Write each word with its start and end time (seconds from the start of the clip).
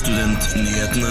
Studentnyhetene. 0.00 1.08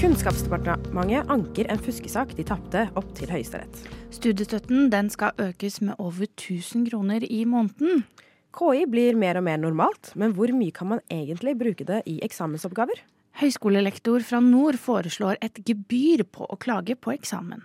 Kunnskapsdepartementet 0.00 1.30
anker 1.32 1.70
en 1.72 1.80
fuskesak 1.80 2.34
de 2.36 2.44
tapte 2.44 2.82
opp 2.92 3.14
til 3.16 3.32
Høyesterett. 3.32 3.78
Studiestøtten 4.12 4.90
den 4.92 5.08
skal 5.08 5.32
økes 5.40 5.80
med 5.80 5.96
over 5.96 6.28
1000 6.28 6.84
kroner 6.90 7.24
i 7.24 7.46
måneden. 7.48 8.04
KI 8.52 8.84
blir 8.84 9.16
mer 9.16 9.40
og 9.40 9.46
mer 9.48 9.62
normalt, 9.64 10.12
men 10.12 10.36
hvor 10.36 10.52
mye 10.52 10.74
kan 10.76 10.92
man 10.92 11.00
egentlig 11.08 11.56
bruke 11.56 11.88
det 11.88 12.02
i 12.04 12.18
eksamensoppgaver? 12.26 13.00
Høyskolelektor 13.40 14.20
fra 14.28 14.42
Nord 14.44 14.76
foreslår 14.76 15.40
et 15.40 15.64
gebyr 15.64 16.26
på 16.28 16.44
å 16.44 16.60
klage 16.60 17.00
på 17.00 17.16
eksamen. 17.16 17.64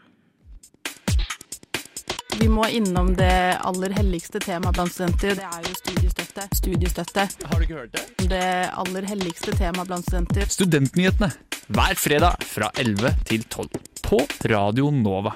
Vi 2.39 2.47
må 2.49 2.65
innom 2.67 3.11
det 3.17 3.57
aller 3.67 3.93
helligste 3.95 4.39
temaet 4.43 4.75
blant 4.77 4.93
studenter. 4.93 5.35
Det 5.37 5.45
er 5.47 5.67
jo 5.67 5.73
studiestøtte. 5.77 6.47
Studiestøtte. 6.57 7.25
Har 7.49 7.59
du 7.59 7.65
ikke 7.65 7.79
hørt 7.81 7.95
det? 7.97 8.27
Det 8.31 8.47
aller 8.83 9.07
helligste 9.09 9.55
temaet 9.57 9.89
blant 9.89 10.07
studenter. 10.07 10.47
Studentnyhetene 10.51 11.31
hver 11.71 11.99
fredag 11.99 12.43
fra 12.47 12.71
11 12.79 13.13
til 13.29 13.45
12 13.47 13.69
på 14.07 14.21
Radio 14.51 14.89
Nova. 14.95 15.35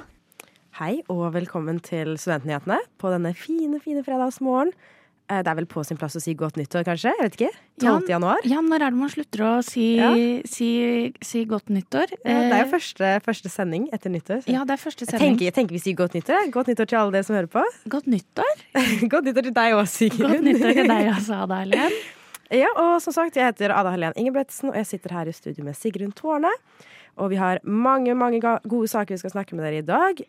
Hei 0.79 0.97
og 1.11 1.29
velkommen 1.35 1.77
til 1.83 2.17
Studentnyhetene 2.19 2.81
på 2.99 3.11
denne 3.13 3.31
fine, 3.37 3.79
fine 3.83 4.03
fredagsmorgen. 4.03 4.73
Eh, 5.27 5.41
Det 5.41 5.47
er 5.49 5.55
vel 5.57 5.65
på 5.65 5.81
sin 5.85 5.97
plass 5.97 6.15
å 6.15 6.21
si 6.21 6.35
godt 6.37 6.53
nyttår, 6.59 6.83
kanskje? 6.85 7.09
Jeg 7.17 7.23
vet 7.25 7.35
ikke. 7.39 7.49
12. 7.81 8.07
januar. 8.11 8.37
Ja, 8.45 8.59
når 8.61 8.75
er 8.85 8.91
det 8.93 8.99
man 8.99 9.09
slutter 9.09 9.41
å 9.41 9.63
si, 9.65 9.97
Ja. 9.97 10.11
si, 10.45 11.13
si 11.21 11.45
godt 11.45 11.65
nyttår? 11.73 12.11
Ja, 12.23 12.41
det 12.45 12.53
er 12.53 12.59
jo 12.61 12.65
Eh, 12.67 12.71
første, 12.71 13.09
første 13.25 13.49
sending 13.49 13.89
etter 13.91 14.09
nyttår. 14.11 14.43
så- 14.45 14.53
Ja, 14.53 14.63
det 14.63 14.73
er 14.73 14.77
første 14.77 14.99
Jeg 15.01 15.09
sending. 15.09 15.37
tenker, 15.37 15.45
jeg 15.45 15.53
tenker 15.55 15.71
vi 15.73 15.79
sier 15.79 15.95
godt 15.95 16.13
nyttår. 16.13 16.51
Godt 16.51 16.67
nyttår 16.67 16.87
til 16.87 16.97
alle 16.99 17.11
dere 17.11 17.23
som 17.23 17.35
hører 17.35 17.47
på. 17.49 17.63
Godt 17.89 18.05
nyttår. 18.05 18.53
godt 19.09 19.25
nyttår 19.25 19.43
til 19.43 19.53
deg 19.53 19.73
òg, 19.73 19.87
Sigrun 19.87 20.31
Godt 20.31 20.43
nyttår 20.43 20.73
til 20.73 20.87
deg 20.87 21.05
også, 21.15 21.43
Ada 21.43 21.55
Helen. 21.63 21.91
Ja, 22.51 22.67
og 22.77 23.01
som 23.01 23.11
sagt, 23.11 23.33
jeg 23.35 23.43
heter 23.55 23.71
Ada 23.75 23.89
Helen 23.89 24.13
Ingebretsen, 24.15 24.69
og 24.69 24.75
jeg 24.75 24.85
sitter 24.85 25.09
her 25.11 25.27
i 25.27 25.31
studio 25.31 25.63
med 25.65 25.73
Sigrun 25.75 26.13
Tårne. 26.13 26.51
Og 27.17 27.31
vi 27.31 27.37
har 27.37 27.57
mange, 27.63 28.13
mange 28.13 28.39
gode 28.67 28.87
saker 28.87 29.15
vi 29.15 29.17
skal 29.17 29.31
snakke 29.31 29.53
med 29.55 29.65
dere 29.65 29.79
i 29.79 29.81
dag. 29.81 30.21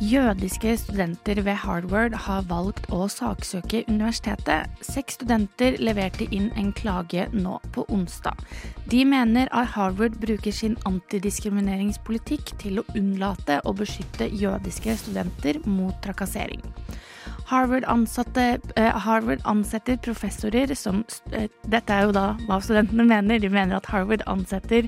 Jødiske 0.00 0.76
studenter 0.76 1.42
ved 1.42 1.58
Harvard 1.60 2.14
har 2.14 2.46
valgt 2.48 2.86
å 2.88 3.02
saksøke 3.12 3.82
universitetet. 3.84 4.70
Seks 4.80 5.18
studenter 5.18 5.76
leverte 5.76 6.24
inn 6.32 6.46
en 6.56 6.70
klage 6.72 7.26
nå 7.34 7.58
på 7.74 7.84
onsdag. 7.92 8.40
De 8.88 9.02
mener 9.04 9.52
at 9.52 9.74
Harvard 9.74 10.16
bruker 10.22 10.56
sin 10.56 10.78
antidiskrimineringspolitikk 10.88 12.54
til 12.62 12.80
å 12.80 12.86
unnlate 12.96 13.60
å 13.68 13.76
beskytte 13.76 14.30
jødiske 14.32 14.96
studenter 15.02 15.60
mot 15.68 16.00
trakassering. 16.00 16.64
Harvard, 17.50 17.84
ansatte, 17.84 18.60
eh, 18.76 18.98
Harvard 19.04 19.40
ansetter 19.44 19.96
professorer 19.96 20.70
som 20.78 21.00
eh, 21.32 21.48
Dette 21.66 21.90
er 21.90 22.06
jo 22.06 22.12
da 22.14 22.36
hva 22.46 22.60
studentene 22.62 23.02
mener. 23.08 23.40
De 23.42 23.50
mener 23.50 23.74
at 23.74 23.88
Harvard 23.90 24.22
ansetter 24.30 24.86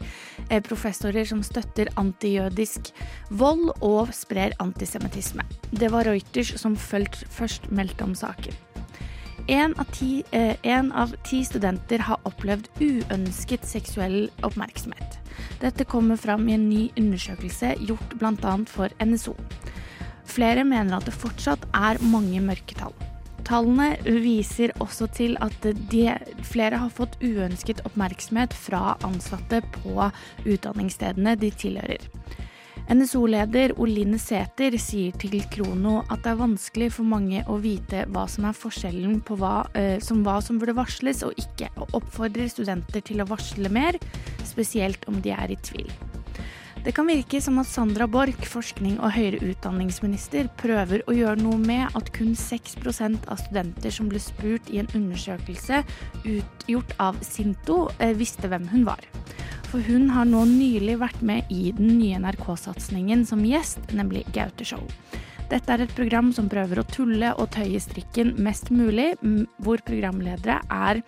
eh, 0.48 0.60
professorer 0.62 1.26
som 1.26 1.42
støtter 1.42 1.90
antijødisk 1.98 2.92
vold 3.34 3.72
og 3.80 4.14
sprer 4.14 4.54
antisemittisme. 4.62 5.42
Det 5.74 5.90
var 5.90 6.06
Reuters 6.06 6.54
som 6.62 6.78
først 6.78 7.66
meldte 7.74 8.06
om 8.06 8.14
saken. 8.14 8.54
En 9.50 9.74
av, 9.74 9.90
av 11.02 11.16
ti 11.26 11.42
studenter 11.42 12.06
har 12.06 12.22
opplevd 12.30 12.70
uønsket 12.78 13.66
seksuell 13.66 14.28
oppmerksomhet. 14.46 15.18
Dette 15.58 15.82
kommer 15.82 16.14
fram 16.14 16.46
i 16.46 16.54
en 16.54 16.68
ny 16.70 16.84
undersøkelse 16.94 17.74
gjort 17.82 18.18
bl.a. 18.22 18.58
for 18.70 18.94
NSO. 19.02 19.34
Flere 20.28 20.64
mener 20.64 20.98
at 20.98 21.08
det 21.08 21.16
fortsatt 21.16 21.64
er 21.74 22.00
mange 22.04 22.40
mørketall. 22.44 22.94
Tallene 23.42 23.96
viser 24.22 24.70
også 24.80 25.08
til 25.16 25.34
at 25.42 25.66
de, 25.90 26.04
flere 26.46 26.78
har 26.78 26.92
fått 26.94 27.18
uønsket 27.24 27.82
oppmerksomhet 27.88 28.54
fra 28.54 28.94
ansatte 29.04 29.60
på 29.80 30.08
utdanningsstedene 30.46 31.34
de 31.40 31.50
tilhører. 31.50 32.06
NSO-leder 32.92 33.76
Oline 33.80 34.18
Sæther 34.18 34.74
sier 34.80 35.14
til 35.20 35.36
Krono 35.52 36.00
at 36.02 36.24
det 36.24 36.32
er 36.32 36.40
vanskelig 36.40 36.88
for 36.96 37.06
mange 37.06 37.44
å 37.46 37.58
vite 37.62 38.02
hva 38.10 38.24
som 38.30 38.48
er 38.48 38.58
forskjellen 38.58 39.20
på 39.26 39.36
hva, 39.38 39.62
eh, 39.78 39.98
som 40.02 40.24
hva 40.26 40.40
som 40.42 40.58
burde 40.58 40.74
varsles 40.76 41.22
og 41.26 41.38
ikke, 41.38 41.70
og 41.78 41.94
oppfordrer 42.00 42.50
studenter 42.50 43.04
til 43.06 43.22
å 43.22 43.28
varsle 43.30 43.70
mer, 43.72 44.00
spesielt 44.48 45.06
om 45.08 45.22
de 45.22 45.34
er 45.36 45.54
i 45.54 45.60
tvil. 45.62 45.92
Det 46.82 46.90
kan 46.92 47.06
virke 47.06 47.38
som 47.40 47.60
at 47.62 47.68
Sandra 47.70 48.08
Borch, 48.10 48.42
forskning- 48.50 48.96
og 48.98 49.12
høyere 49.14 49.38
utdanningsminister, 49.52 50.48
prøver 50.58 51.04
å 51.06 51.14
gjøre 51.14 51.38
noe 51.38 51.60
med 51.62 51.94
at 51.94 52.08
kun 52.10 52.32
6 52.34 52.74
av 53.30 53.38
studenter 53.38 53.94
som 53.94 54.08
ble 54.10 54.18
spurt 54.18 54.66
i 54.66 54.80
en 54.82 54.90
undersøkelse 54.90 55.84
utgjort 56.24 56.96
av 56.98 57.20
Sinto, 57.22 57.88
eh, 58.00 58.16
visste 58.18 58.50
hvem 58.50 58.66
hun 58.72 58.82
var. 58.84 58.98
For 59.70 59.78
hun 59.78 60.10
har 60.10 60.24
nå 60.24 60.42
nylig 60.44 60.98
vært 60.98 61.22
med 61.22 61.44
i 61.50 61.70
den 61.70 62.00
nye 62.00 62.18
NRK-satsingen 62.18 63.24
som 63.26 63.46
gjest, 63.46 63.78
nemlig 63.94 64.26
Gaute-show. 64.34 64.82
Dette 65.48 65.70
er 65.70 65.82
et 65.82 65.94
program 65.94 66.32
som 66.32 66.48
prøver 66.48 66.80
å 66.80 66.88
tulle 66.90 67.30
og 67.38 67.50
tøye 67.54 67.78
strikken 67.78 68.34
mest 68.42 68.70
mulig, 68.74 69.14
hvor 69.62 69.78
programledere 69.86 70.58
er 70.68 71.02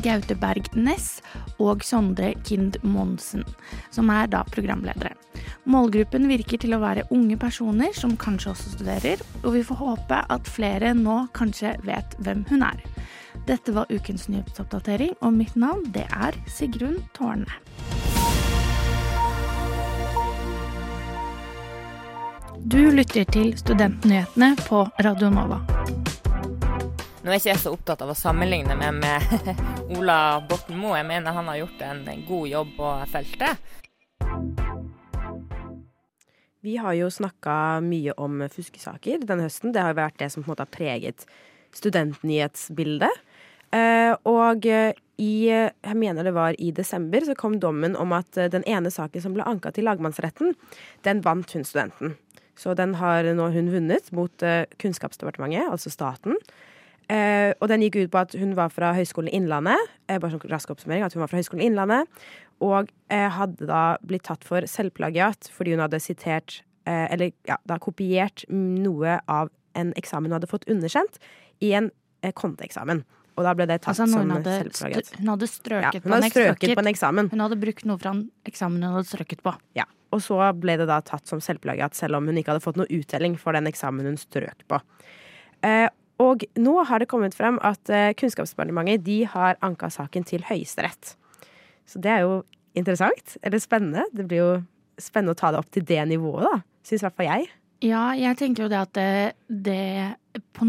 Gaute 0.00 0.36
Berg 0.38 0.70
Næss 0.74 1.20
og 1.60 1.84
Sondre 1.84 2.32
Kind 2.46 2.78
Monsen, 2.82 3.44
som 3.90 4.10
er 4.12 4.30
da 4.32 4.42
programledere. 4.48 5.14
Målgruppen 5.68 6.28
virker 6.30 6.60
til 6.62 6.74
å 6.76 6.82
være 6.82 7.06
unge 7.14 7.36
personer 7.40 7.92
som 7.96 8.16
kanskje 8.16 8.52
også 8.54 8.76
studerer, 8.76 9.22
og 9.42 9.56
vi 9.56 9.64
får 9.66 9.80
håpe 9.82 10.22
at 10.32 10.50
flere 10.50 10.94
nå 10.98 11.26
kanskje 11.36 11.76
vet 11.86 12.16
hvem 12.22 12.46
hun 12.50 12.64
er. 12.66 12.80
Dette 13.48 13.74
var 13.74 13.90
ukens 13.90 14.28
nyhetsoppdatering, 14.30 15.16
og 15.20 15.34
mitt 15.34 15.56
navn 15.58 15.86
det 15.94 16.06
er 16.12 16.36
Sigrun 16.46 17.00
Tårne. 17.16 17.50
Du 22.62 22.78
lytter 22.94 23.24
til 23.24 23.56
Studentnyhetene 23.58 24.54
på 24.68 24.86
Radio 25.02 25.32
Nova. 25.34 25.71
Nå 27.22 27.30
er 27.30 27.38
ikke 27.38 27.52
jeg 27.52 27.62
så 27.62 27.70
opptatt 27.70 28.00
av 28.02 28.10
å 28.10 28.18
sammenligne 28.18 28.74
meg 28.74 28.96
med 28.98 29.52
Ola 29.94 30.42
Borten 30.42 30.74
Moe. 30.74 30.96
Jeg 30.98 31.06
mener 31.06 31.36
han 31.36 31.46
har 31.52 31.60
gjort 31.60 31.82
en 31.86 32.00
god 32.26 32.48
jobb 32.50 32.72
på 32.74 32.88
feltet. 33.12 33.68
Vi 36.66 36.74
har 36.82 36.96
jo 36.98 37.10
snakka 37.14 37.54
mye 37.86 38.16
om 38.18 38.42
fuskesaker 38.50 39.22
denne 39.22 39.46
høsten. 39.46 39.70
Det 39.70 39.84
har 39.84 39.94
jo 39.94 40.00
vært 40.00 40.18
det 40.18 40.32
som 40.34 40.42
på 40.42 40.50
en 40.50 40.54
måte 40.56 40.66
har 40.66 40.72
preget 40.74 41.22
studentnyhetsbildet. 41.78 43.22
Eh, 43.70 44.10
og 44.26 44.66
eh, 44.66 44.90
i 45.22 45.46
jeg 45.46 45.96
mener 45.96 46.26
det 46.26 46.34
var 46.34 46.58
i 46.58 46.72
desember 46.74 47.22
så 47.24 47.38
kom 47.38 47.60
dommen 47.62 47.94
om 47.96 48.12
at 48.18 48.34
eh, 48.34 48.50
den 48.50 48.66
ene 48.66 48.90
saken 48.90 49.22
som 49.22 49.38
ble 49.38 49.46
anka 49.46 49.70
til 49.70 49.86
lagmannsretten, 49.86 50.58
den 51.06 51.22
vant 51.22 51.54
hun 51.54 51.62
studenten. 51.62 52.18
Så 52.58 52.74
den 52.76 52.98
har 52.98 53.30
nå 53.30 53.48
hun 53.54 53.70
vunnet 53.72 54.10
mot 54.10 54.42
eh, 54.42 54.66
Kunnskapsdepartementet, 54.82 55.70
altså 55.70 55.94
staten. 55.94 56.36
Eh, 57.10 57.52
og 57.60 57.68
den 57.68 57.82
gikk 57.82 57.96
ut 58.04 58.10
på 58.12 58.20
at 58.22 58.34
hun 58.38 58.54
var 58.56 58.70
fra 58.72 58.92
Høgskolen 58.96 59.32
Innlandet. 59.34 59.78
Eh, 60.08 60.18
bare 60.22 60.32
sånn 60.36 60.44
rask 60.50 60.70
oppsummering, 60.72 61.04
at 61.04 61.12
hun 61.16 61.20
var 61.24 61.28
fra 61.32 61.40
Høgskolen 61.40 61.64
Innlandet. 61.66 62.06
Og 62.62 62.90
eh, 63.10 63.28
hadde 63.34 63.66
da 63.66 63.96
blitt 64.06 64.22
tatt 64.28 64.44
for 64.46 64.62
selvplagiat 64.70 65.48
fordi 65.52 65.74
hun 65.74 65.82
hadde 65.82 65.98
sitert 66.00 66.60
eh, 66.86 67.08
Eller 67.12 67.32
ja, 67.48 67.56
da 67.66 67.78
kopiert 67.82 68.44
noe 68.52 69.16
av 69.26 69.50
en 69.74 69.90
eksamen 69.98 70.30
hun 70.30 70.36
hadde 70.38 70.50
fått 70.50 70.68
underkjent 70.70 71.18
i 71.64 71.72
en 71.78 71.90
eh, 72.22 72.32
konteeksamen. 72.32 73.02
Og 73.32 73.46
da 73.46 73.54
ble 73.56 73.64
det 73.66 73.80
tatt 73.80 73.94
Altså, 73.96 74.06
som 74.12 74.30
hadde, 74.30 74.52
selvplagiat. 74.60 75.10
hun 75.18 75.30
hadde 75.32 75.48
Ja, 75.48 75.52
strøket 75.56 75.94
hun 75.94 76.02
på 76.04 76.10
en 76.12 76.14
hadde 76.18 76.30
strøket 76.30 76.52
eksamen. 76.68 76.76
på 76.76 76.82
en 76.84 76.90
eksamen. 76.92 77.30
Hun 77.32 77.40
hadde 77.46 77.58
brukt 77.62 77.84
noe 77.88 77.98
fra 78.02 78.12
en 78.14 78.22
eksamen 78.46 78.82
hun 78.84 78.94
hadde 78.98 79.08
strøket 79.08 79.42
på. 79.42 79.54
Ja, 79.78 79.86
og 80.12 80.20
så 80.20 80.38
ble 80.60 80.76
det 80.76 80.86
da 80.90 81.00
tatt 81.00 81.26
som 81.26 81.40
selvplagiat, 81.40 81.96
selv 81.96 82.16
om 82.20 82.28
hun 82.28 82.36
ikke 82.36 82.52
hadde 82.52 82.62
fått 82.64 82.76
noe 82.78 82.90
uttelling 82.92 83.38
for 83.40 83.56
den 83.56 83.66
eksamen 83.70 84.04
hun 84.06 84.20
strøk 84.20 84.66
på. 84.68 84.78
Eh, 85.64 85.88
og 86.22 86.44
nå 86.60 86.74
har 86.88 87.02
det 87.02 87.10
kommet 87.10 87.36
frem 87.36 87.58
at 87.66 87.90
eh, 87.92 88.12
Kunnskapsdepartementet 88.18 89.04
de 89.06 89.22
har 89.28 89.58
anka 89.64 89.90
saken 89.92 90.26
til 90.28 90.44
Høyesterett. 90.48 91.14
Så 91.88 92.02
det 92.02 92.12
er 92.14 92.26
jo 92.26 92.42
interessant, 92.78 93.36
eller 93.42 93.62
spennende. 93.62 94.06
Det 94.14 94.26
blir 94.28 94.42
jo 94.42 94.52
spennende 95.00 95.34
å 95.36 95.40
ta 95.40 95.52
det 95.52 95.60
opp 95.60 95.72
til 95.74 95.84
det 95.88 96.00
nivået, 96.10 96.46
da. 96.48 96.62
Syns 96.86 97.02
i 97.02 97.06
hvert 97.06 97.18
fall 97.18 97.30
jeg. 97.30 97.48
Ja, 97.82 98.04
jeg 98.14 98.38
tenker 98.38 98.66
jo 98.66 98.70
det 98.70 98.78
at 98.78 98.92
det, 98.94 99.08
det 99.48 100.44
på, 100.54 100.68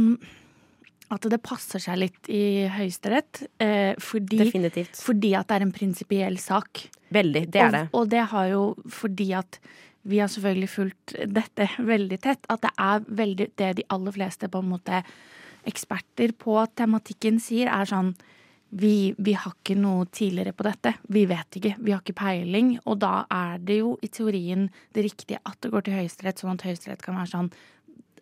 At 1.13 1.27
det 1.29 1.39
passer 1.45 1.81
seg 1.83 1.99
litt 2.01 2.29
i 2.31 2.65
Høyesterett. 2.73 3.45
Eh, 3.61 3.93
fordi, 4.01 4.41
Definitivt. 4.45 4.97
fordi 4.97 5.33
at 5.37 5.49
det 5.49 5.59
er 5.59 5.67
en 5.67 5.75
prinsipiell 5.75 6.39
sak. 6.41 6.87
Veldig. 7.13 7.47
Det 7.53 7.61
er 7.61 7.73
det. 7.75 7.83
Og, 7.91 8.01
og 8.01 8.13
det 8.13 8.27
har 8.33 8.49
jo 8.49 8.63
fordi 8.89 9.31
at 9.37 9.59
vi 10.03 10.19
har 10.19 10.27
selvfølgelig 10.27 10.69
fulgt 10.69 11.15
dette 11.31 11.69
veldig 11.93 12.19
tett, 12.23 12.49
at 12.49 12.65
det 12.65 12.73
er 12.81 13.05
veldig 13.07 13.47
det 13.61 13.69
de 13.79 13.87
aller 13.93 14.15
fleste 14.15 14.49
på 14.51 14.63
en 14.63 14.73
måte 14.73 15.03
eksperter 15.69 16.33
på 16.37 16.57
tematikken 16.77 17.39
sier, 17.41 17.71
er 17.71 17.89
sånn 17.89 18.13
vi, 18.73 19.13
vi, 19.21 19.35
har 19.37 19.53
ikke 19.53 19.75
noe 19.77 20.07
tidligere 20.09 20.53
på 20.57 20.65
dette. 20.65 20.95
Vi 21.13 21.27
vet 21.29 21.59
ikke. 21.59 21.75
Vi 21.77 21.93
har 21.93 22.01
ikke 22.01 22.15
peiling. 22.17 22.71
Og 22.89 22.97
da 23.03 23.19
er 23.29 23.61
det 23.61 23.77
jo 23.83 23.91
i 24.01 24.09
teorien 24.09 24.65
det 24.97 25.03
riktige 25.05 25.41
at 25.45 25.59
det 25.61 25.69
går 25.73 25.85
til 25.85 25.99
Høyesterett, 25.99 26.41
sånn 26.41 26.55
at 26.55 26.65
Høyesterett 26.65 27.05
kan 27.05 27.19
være 27.19 27.33
sånn 27.35 27.53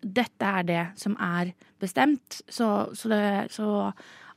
Dette 0.02 0.50
er 0.50 0.64
det 0.66 0.84
som 0.98 1.14
er 1.22 1.54
bestemt. 1.80 2.42
Så, 2.50 2.68
så, 2.98 3.12
det, 3.14 3.24
så 3.54 3.92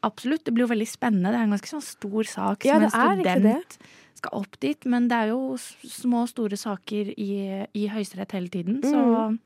absolutt. 0.04 0.44
Det 0.44 0.52
blir 0.54 0.66
jo 0.66 0.72
veldig 0.74 0.86
spennende. 0.86 1.32
Det 1.32 1.40
er 1.40 1.48
en 1.48 1.54
ganske 1.56 1.72
sånn 1.72 1.86
stor 1.86 2.30
sak 2.30 2.66
ja, 2.68 2.76
som 2.76 2.84
en 2.84 3.24
student 3.24 3.78
skal 4.20 4.38
opp 4.38 4.58
dit. 4.62 4.86
Men 4.86 5.08
det 5.10 5.18
er 5.18 5.32
jo 5.32 5.56
små, 5.58 6.26
store 6.30 6.58
saker 6.60 7.14
i, 7.16 7.30
i 7.74 7.86
Høyesterett 7.90 8.36
hele 8.36 8.52
tiden. 8.52 8.82
Så 8.84 9.02
mm. 9.02 9.38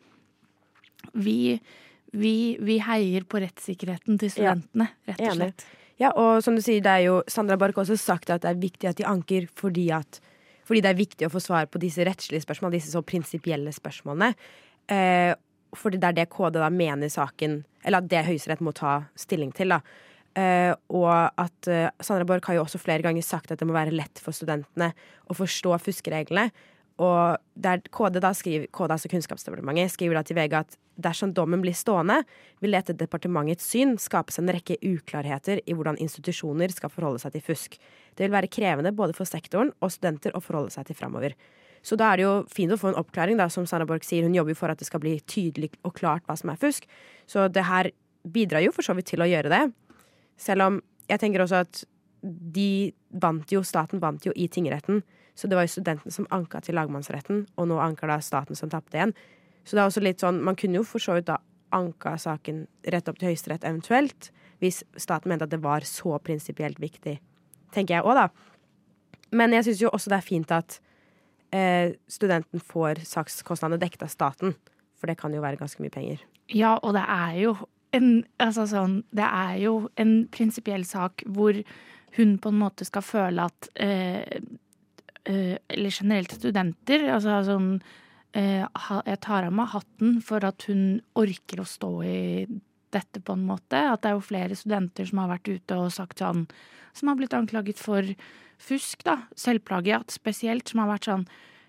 vi, 1.24 1.38
vi, 2.12 2.56
vi, 2.64 2.78
heier 2.84 3.26
på 3.28 3.40
rettssikkerheten 3.42 4.18
til 4.20 4.32
studentene, 4.32 4.88
ja. 5.06 5.12
rett 5.12 5.26
og 5.28 5.36
slett. 5.40 5.66
Ja, 5.98 6.12
og 6.14 6.44
som 6.46 6.54
du 6.54 6.62
sier, 6.62 6.80
det 6.84 6.92
er 6.92 7.04
jo 7.08 7.18
Sandra 7.30 7.58
Barch 7.58 7.80
også 7.82 7.98
sagt 7.98 8.30
at 8.30 8.44
det 8.44 8.52
er 8.52 8.60
viktig 8.62 8.88
at 8.90 9.00
de 9.00 9.06
anker 9.08 9.48
fordi, 9.58 9.88
at, 9.94 10.20
fordi 10.68 10.82
det 10.84 10.92
er 10.92 11.00
viktig 11.00 11.26
å 11.26 11.32
få 11.32 11.42
svar 11.42 11.66
på 11.66 11.80
disse 11.82 12.06
rettslige 12.06 12.44
spørsmålene, 12.44 12.78
disse 12.78 12.94
så 12.94 13.02
prinsipielle 13.02 13.72
spørsmålene. 13.74 14.30
Eh, 14.94 15.32
fordi 15.76 15.98
det 16.00 16.12
er 16.12 16.18
det 16.20 16.28
KD 16.32 16.62
da 16.62 16.70
mener 16.72 17.10
saken 17.12 17.58
Eller 17.84 18.00
at 18.00 18.06
det 18.08 18.22
Høyesterett 18.24 18.62
må 18.64 18.72
ta 18.72 19.02
stilling 19.18 19.50
til, 19.52 19.74
da. 19.74 19.82
Eh, 20.38 20.72
og 20.94 21.10
at 21.10 21.68
eh, 21.70 21.90
Sandra 22.04 22.26
Borch 22.28 22.48
har 22.48 22.58
jo 22.58 22.64
også 22.64 22.80
flere 22.80 23.04
ganger 23.04 23.24
sagt 23.26 23.52
at 23.52 23.60
det 23.60 23.68
må 23.68 23.76
være 23.76 23.94
lett 23.94 24.22
for 24.22 24.36
studentene 24.36 24.92
å 25.28 25.36
forstå 25.36 25.76
fuskereglene. 25.82 26.48
Og 26.98 27.38
der 27.54 27.82
KD, 27.94 28.18
da 28.22 28.32
skriver, 28.34 28.66
KD 28.74 28.94
altså 28.94 29.10
Kunnskapsdepartementet 29.12 29.92
skriver 29.94 30.18
da 30.18 30.24
til 30.26 30.38
VG 30.38 30.56
at 30.58 30.76
dersom 30.98 31.30
dommen 31.34 31.62
blir 31.62 31.76
stående, 31.78 32.24
vil 32.58 32.74
det 32.74 32.80
etter 32.80 32.96
departementets 32.98 33.68
syn 33.70 33.94
skapes 34.02 34.40
en 34.40 34.50
rekke 34.50 34.80
uklarheter 34.82 35.62
i 35.62 35.76
hvordan 35.78 36.00
institusjoner 36.02 36.74
skal 36.74 36.90
forholde 36.90 37.22
seg 37.22 37.36
til 37.36 37.44
fusk. 37.46 37.78
Det 38.18 38.26
vil 38.26 38.34
være 38.34 38.50
krevende 38.50 38.94
både 38.98 39.14
for 39.14 39.30
sektoren 39.30 39.70
og 39.78 39.94
studenter 39.94 40.34
å 40.34 40.42
forholde 40.42 40.74
seg 40.74 40.88
til 40.88 40.98
framover. 40.98 41.36
Så 41.86 41.94
da 41.94 42.10
er 42.10 42.18
det 42.18 42.26
jo 42.26 42.32
fint 42.50 42.74
å 42.74 42.80
få 42.80 42.90
en 42.90 42.98
oppklaring, 42.98 43.38
da, 43.38 43.46
som 43.46 43.66
Sanna 43.68 43.86
Borch 43.86 44.06
sier. 44.08 44.26
Hun 44.26 44.34
jobber 44.34 44.58
for 44.58 44.72
at 44.72 44.80
det 44.80 44.88
skal 44.88 45.02
bli 45.04 45.14
tydelig 45.30 45.70
og 45.86 45.94
klart 46.00 46.26
hva 46.26 46.34
som 46.38 46.50
er 46.50 46.58
fusk. 46.58 46.88
Så 47.30 47.46
det 47.52 47.68
her 47.68 47.92
bidrar 48.26 48.64
jo 48.64 48.74
for 48.74 48.82
så 48.82 48.96
vidt 48.98 49.12
til 49.12 49.22
å 49.22 49.28
gjøre 49.30 49.52
det. 49.52 49.62
Selv 50.40 50.66
om 50.66 50.80
jeg 51.08 51.22
tenker 51.22 51.44
også 51.44 51.62
at 51.62 51.84
de 52.26 52.90
vant 53.22 53.54
jo, 53.54 53.62
staten 53.62 54.02
vant 54.02 54.26
jo 54.26 54.34
i 54.34 54.48
tingretten. 54.50 55.04
Så 55.38 55.46
det 55.46 55.54
var 55.54 55.68
jo 55.68 55.70
studenten 55.76 56.14
som 56.14 56.26
anka 56.34 56.60
til 56.66 56.74
lagmannsretten, 56.74 57.44
og 57.54 57.68
nå 57.70 57.78
anker 57.78 58.10
da 58.10 58.18
staten 58.24 58.58
som 58.58 58.70
tapte 58.72 58.98
igjen. 58.98 59.14
Så 59.62 59.76
det 59.76 59.82
er 59.84 59.90
også 59.90 60.02
litt 60.02 60.24
sånn, 60.24 60.40
man 60.42 60.58
kunne 60.58 60.80
jo 60.80 60.86
for 60.88 61.02
så 61.02 61.14
vidt 61.14 61.28
da 61.28 61.38
anka 61.76 62.16
saken 62.18 62.64
rett 62.90 63.08
opp 63.10 63.20
til 63.20 63.30
Høyesterett 63.30 63.66
eventuelt, 63.68 64.30
hvis 64.58 64.82
staten 64.98 65.30
mente 65.30 65.46
at 65.46 65.52
det 65.52 65.60
var 65.62 65.86
så 65.86 66.16
prinsipielt 66.24 66.80
viktig. 66.82 67.18
Tenker 67.74 67.98
jeg 67.98 68.06
òg, 68.08 68.18
da. 68.18 69.28
Men 69.30 69.54
jeg 69.54 69.68
syns 69.68 69.82
jo 69.84 69.92
også 69.92 70.10
det 70.10 70.18
er 70.18 70.26
fint 70.26 70.54
at 70.56 70.78
eh, 71.54 71.94
studenten 72.10 72.64
får 72.64 73.04
sakskostnadene 73.06 73.80
dekket 73.82 74.06
av 74.08 74.12
staten. 74.12 74.56
For 74.98 75.10
det 75.10 75.18
kan 75.20 75.34
jo 75.34 75.44
være 75.44 75.60
ganske 75.60 75.84
mye 75.84 75.94
penger. 75.94 76.24
Ja, 76.50 76.78
og 76.82 76.96
det 76.96 77.04
er 77.04 77.36
jo 77.38 77.52
en, 77.94 78.24
altså 78.42 78.66
sånn, 78.68 79.02
det 79.14 79.26
er 79.28 79.58
jo 79.62 79.74
en 80.00 80.24
prinsipiell 80.34 80.82
sak 80.88 81.22
hvor 81.28 81.56
hun 82.16 82.38
på 82.40 82.50
en 82.50 82.58
måte 82.58 82.88
skal 82.88 83.04
føle 83.04 83.46
at 83.46 83.68
eh, 83.78 84.40
eller 85.28 85.92
generelt 85.92 86.32
studenter. 86.32 87.04
Altså 87.12 87.40
sånn 87.46 87.68
eh, 88.36 88.64
Jeg 88.64 89.20
tar 89.24 89.48
av 89.48 89.54
meg 89.54 89.70
hatten 89.74 90.18
for 90.24 90.44
at 90.46 90.68
hun 90.70 91.00
orker 91.18 91.62
å 91.62 91.68
stå 91.68 91.92
i 92.06 92.20
dette, 92.94 93.20
på 93.20 93.36
en 93.36 93.46
måte. 93.48 93.76
At 93.76 94.02
det 94.02 94.10
er 94.12 94.16
jo 94.16 94.24
flere 94.24 94.56
studenter 94.56 95.08
som 95.08 95.22
har 95.22 95.32
vært 95.34 95.52
ute 95.52 95.78
og 95.78 95.92
sagt 95.94 96.24
sånn 96.24 96.46
Som 96.96 97.12
har 97.12 97.18
blitt 97.18 97.36
anklaget 97.36 97.78
for 97.78 98.02
fusk, 98.58 99.04
da. 99.04 99.20
Selvplagiat 99.36 100.10
spesielt. 100.10 100.68
Som 100.68 100.82
har 100.82 100.92
vært 100.94 101.10
sånn 101.10 101.28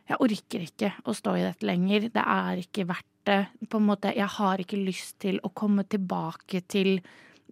Jeg 0.10 0.22
orker 0.26 0.66
ikke 0.66 0.94
å 1.06 1.14
stå 1.14 1.36
i 1.38 1.46
dette 1.46 1.68
lenger. 1.68 2.10
Det 2.14 2.24
er 2.24 2.64
ikke 2.64 2.88
verdt 2.90 3.08
det. 3.28 3.42
På 3.70 3.78
en 3.78 3.90
måte, 3.92 4.16
jeg 4.16 4.32
har 4.40 4.62
ikke 4.62 4.80
lyst 4.80 5.20
til 5.22 5.38
å 5.44 5.52
komme 5.54 5.84
tilbake 5.86 6.64
til 6.66 6.98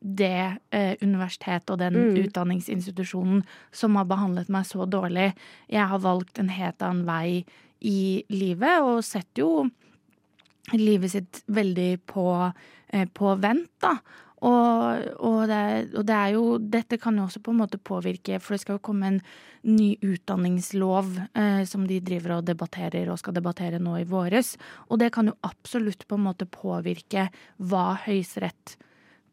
det 0.02 0.60
eh, 0.72 0.94
universitetet 1.02 1.74
og 1.74 1.80
den 1.82 1.98
mm. 1.98 2.20
utdanningsinstitusjonen 2.26 3.42
som 3.76 3.98
har 4.00 4.08
behandlet 4.10 4.52
meg 4.54 4.68
så 4.70 4.86
dårlig. 4.86 5.32
Jeg 5.72 5.90
har 5.92 6.04
valgt 6.04 6.40
en 6.42 6.52
helt 6.54 6.84
annen 6.86 7.08
vei 7.08 7.44
i 7.86 8.24
livet, 8.34 8.82
og 8.82 9.06
setter 9.06 9.44
jo 9.44 10.78
livet 10.78 11.14
sitt 11.14 11.42
veldig 11.48 11.92
på, 12.10 12.30
eh, 12.94 13.06
på 13.08 13.36
vent, 13.42 13.72
da. 13.84 13.98
Og, 14.38 15.06
og, 15.18 15.38
det, 15.50 15.62
og, 15.96 16.04
det, 16.06 16.14
er 16.14 16.34
jo 16.36 16.42
Dette 16.62 17.00
kan 17.02 17.16
jo 17.18 17.24
også 17.26 17.40
på 17.42 17.54
en 17.56 17.62
måte 17.64 17.80
påvirke, 17.82 18.38
for 18.38 18.54
det 18.54 18.62
skal 18.62 18.78
jo 18.78 18.84
komme 18.86 19.10
en 19.10 19.22
ny 19.66 19.96
utdanningslov 20.06 21.16
eh, 21.34 21.64
som 21.66 21.88
de 21.90 21.98
driver 22.06 22.36
og 22.38 22.46
debatterer 22.46 23.10
og 23.10 23.18
skal 23.18 23.34
debattere 23.34 23.82
nå 23.82 23.96
i 23.98 24.06
våres. 24.08 24.54
Og 24.92 25.02
det 25.02 25.10
kan 25.16 25.32
jo 25.32 25.40
absolutt 25.48 26.06
på 26.06 26.20
en 26.20 26.28
måte 26.28 26.46
påvirke 26.46 27.32
hva 27.58 27.96
Høyesterett 28.06 28.78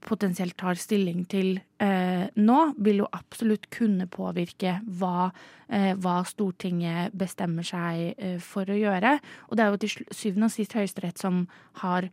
potensielt 0.05 0.57
tar 0.61 0.79
stilling 0.81 1.25
til 1.31 1.57
eh, 1.83 2.27
nå, 2.37 2.59
vil 2.85 3.03
jo 3.03 3.09
absolutt 3.17 3.69
kunne 3.75 4.07
påvirke 4.11 4.79
hva, 5.01 5.31
eh, 5.69 5.93
hva 5.97 6.21
Stortinget 6.29 7.15
bestemmer 7.17 7.67
seg 7.67 8.15
eh, 8.19 8.37
for 8.43 8.69
å 8.69 8.79
gjøre. 8.79 9.17
Og 9.49 9.57
det 9.57 9.65
er 9.65 9.73
jo 9.73 9.83
til 9.85 9.97
syvende 10.13 10.51
og 10.51 10.55
sist 10.55 10.77
Høyesterett 10.77 11.21
som 11.21 11.45
har 11.85 12.11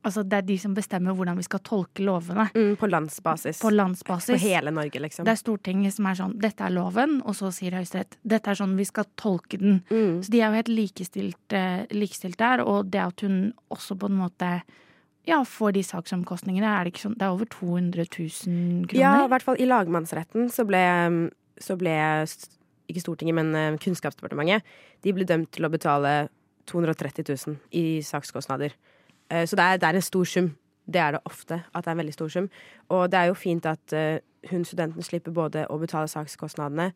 Altså 0.00 0.22
Det 0.24 0.38
er 0.38 0.46
de 0.48 0.56
som 0.58 0.72
bestemmer 0.74 1.14
hvordan 1.14 1.36
vi 1.36 1.44
skal 1.44 1.60
tolke 1.62 2.02
lovene. 2.02 2.46
Mm, 2.54 2.72
på 2.80 2.88
landsbasis. 2.88 3.60
På 3.60 3.70
landsbasis. 3.70 4.32
For 4.32 4.40
hele 4.40 4.72
Norge, 4.72 5.02
liksom. 5.02 5.26
Det 5.28 5.34
er 5.34 5.40
Stortinget 5.40 5.94
som 5.94 6.08
er 6.08 6.16
sånn 6.18 6.36
Dette 6.40 6.64
er 6.64 6.72
loven, 6.72 7.18
og 7.20 7.36
så 7.36 7.52
sier 7.54 7.76
Høyesterett 7.76 8.16
dette 8.24 8.50
er 8.52 8.58
sånn 8.58 8.76
vi 8.78 8.86
skal 8.88 9.08
tolke 9.20 9.60
den. 9.60 9.82
Mm. 9.90 10.22
Så 10.24 10.32
de 10.32 10.40
er 10.40 10.48
jo 10.48 10.60
helt 10.62 10.72
likestilt, 10.72 11.56
eh, 11.56 11.84
likestilt 11.92 12.40
der, 12.40 12.64
og 12.64 12.88
det 12.90 13.02
at 13.04 13.26
hun 13.26 13.52
også 13.70 13.98
på 14.00 14.08
en 14.08 14.18
måte 14.22 14.50
ja, 15.28 15.42
for 15.44 15.74
de 15.74 15.82
saksomkostningene. 15.84 16.68
Er 16.68 16.86
det 16.86 16.94
ikke 16.94 17.04
sånn 17.04 17.18
Det 17.18 17.26
er 17.26 17.34
over 17.34 17.48
200 17.52 18.06
000 18.06 18.86
kroner? 18.88 19.00
Ja, 19.00 19.12
i 19.24 19.30
hvert 19.30 19.44
fall 19.44 19.60
i 19.60 19.68
lagmannsretten 19.68 20.48
så 20.52 20.64
ble, 20.68 20.82
så 21.60 21.76
ble 21.80 21.96
ikke 22.90 23.02
Stortinget, 23.04 23.36
men 23.36 23.52
eh, 23.54 23.78
Kunnskapsdepartementet, 23.82 24.66
de 25.04 25.14
ble 25.14 25.26
dømt 25.28 25.52
til 25.54 25.68
å 25.68 25.72
betale 25.72 26.14
230 26.70 27.28
000 27.28 27.60
i 27.76 28.00
sakskostnader. 28.06 28.74
Eh, 29.30 29.44
så 29.46 29.58
det 29.58 29.66
er, 29.66 29.78
det 29.82 29.88
er 29.90 30.00
en 30.00 30.08
stor 30.08 30.26
sum. 30.26 30.50
Det 30.90 30.98
er 30.98 31.14
det 31.14 31.22
ofte, 31.28 31.60
at 31.70 31.84
det 31.84 31.90
er 31.90 31.94
en 31.94 32.02
veldig 32.02 32.16
stor 32.16 32.32
sum. 32.34 32.50
Og 32.90 33.06
det 33.12 33.20
er 33.20 33.30
jo 33.30 33.38
fint 33.38 33.66
at 33.68 33.94
uh, 33.94 34.16
hun 34.50 34.64
studenten 34.66 35.04
slipper 35.06 35.30
både 35.30 35.66
å 35.70 35.76
betale 35.78 36.10
sakskostnadene, 36.10 36.88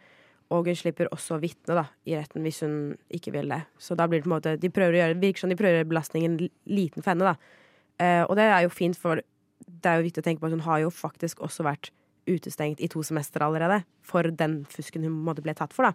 og 0.51 0.67
hun 0.67 0.79
slipper 0.79 1.13
også 1.15 1.37
å 1.37 1.43
vitne 1.43 1.85
i 2.09 2.17
retten 2.17 2.43
hvis 2.43 2.65
hun 2.65 2.97
ikke 3.15 3.37
vil 3.37 3.53
det. 3.55 3.61
Så 3.79 3.95
da 3.95 4.09
blir 4.11 4.19
det 4.19 4.27
på 4.27 4.33
en 4.33 4.35
måte 4.35 4.57
De 4.59 4.71
prøver 4.73 4.97
å 4.97 5.01
gjøre, 5.03 5.21
virker 5.23 5.45
som 5.45 5.53
de 5.53 5.59
prøver 5.61 5.77
å 5.77 5.81
gjøre 5.83 5.91
belastningen 5.93 6.35
liten 6.67 7.05
for 7.05 7.13
henne, 7.13 7.35
da. 7.37 7.63
Uh, 8.01 8.25
og 8.29 8.37
det 8.39 8.47
er 8.51 8.65
jo 8.67 8.73
fint, 8.75 8.99
for 8.99 9.23
det 9.65 9.91
er 9.91 10.01
jo 10.01 10.07
viktig 10.09 10.23
å 10.23 10.27
tenke 10.27 10.43
på 10.43 10.51
at 10.51 10.57
hun 10.57 10.67
har 10.67 10.83
jo 10.83 10.93
faktisk 10.95 11.43
også 11.45 11.67
vært 11.67 11.93
utestengt 12.31 12.81
i 12.81 12.89
to 12.89 13.03
semester 13.05 13.45
allerede 13.45 13.83
for 14.05 14.27
den 14.33 14.63
fusken 14.71 15.05
hun 15.05 15.19
måtte 15.27 15.45
ble 15.45 15.55
tatt 15.57 15.75
for, 15.77 15.91
da. 15.91 15.93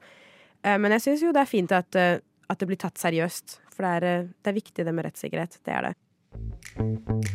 Uh, 0.64 0.78
men 0.82 0.96
jeg 0.96 1.08
syns 1.08 1.26
jo 1.26 1.34
det 1.36 1.44
er 1.44 1.50
fint 1.50 1.74
at, 1.76 1.90
uh, 1.98 2.20
at, 2.48 2.60
det 2.60 2.70
blir 2.70 2.80
tatt 2.80 3.02
seriøst, 3.02 3.60
for 3.74 3.88
det 3.88 3.96
er, 3.98 4.30
det 4.32 4.54
er 4.54 4.62
viktig 4.62 4.86
det 4.86 4.96
med 4.96 5.10
rettssikkerhet. 5.10 5.60
Det 5.66 5.76
er 5.76 5.90
det. 5.90 5.98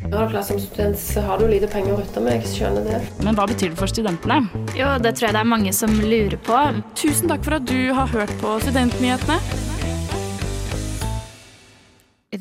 Når 0.08 0.30
du 0.30 0.36
som 0.46 0.58
student, 0.62 0.98
så 0.98 1.24
har 1.26 1.40
du 1.40 1.48
lite 1.50 1.66
penger 1.68 1.96
å 1.96 1.98
rutte 1.98 2.22
med. 2.22 2.38
Jeg 2.38 2.52
skjønner 2.52 2.86
det. 2.86 3.00
Men 3.26 3.36
hva 3.36 3.48
betyr 3.50 3.72
det 3.72 3.80
for 3.80 3.90
studentene? 3.90 4.38
Jo, 4.78 4.94
Det 5.02 5.16
tror 5.16 5.28
jeg 5.28 5.36
det 5.36 5.42
er 5.42 5.52
mange 5.56 5.74
som 5.74 5.90
lurer 5.98 6.38
på. 6.38 6.62
Tusen 6.94 7.32
takk 7.32 7.44
for 7.44 7.58
at 7.58 7.66
du 7.68 7.92
har 7.92 8.06
hørt 8.14 8.32
på 8.40 8.56
Studentnyhetene 8.62 9.63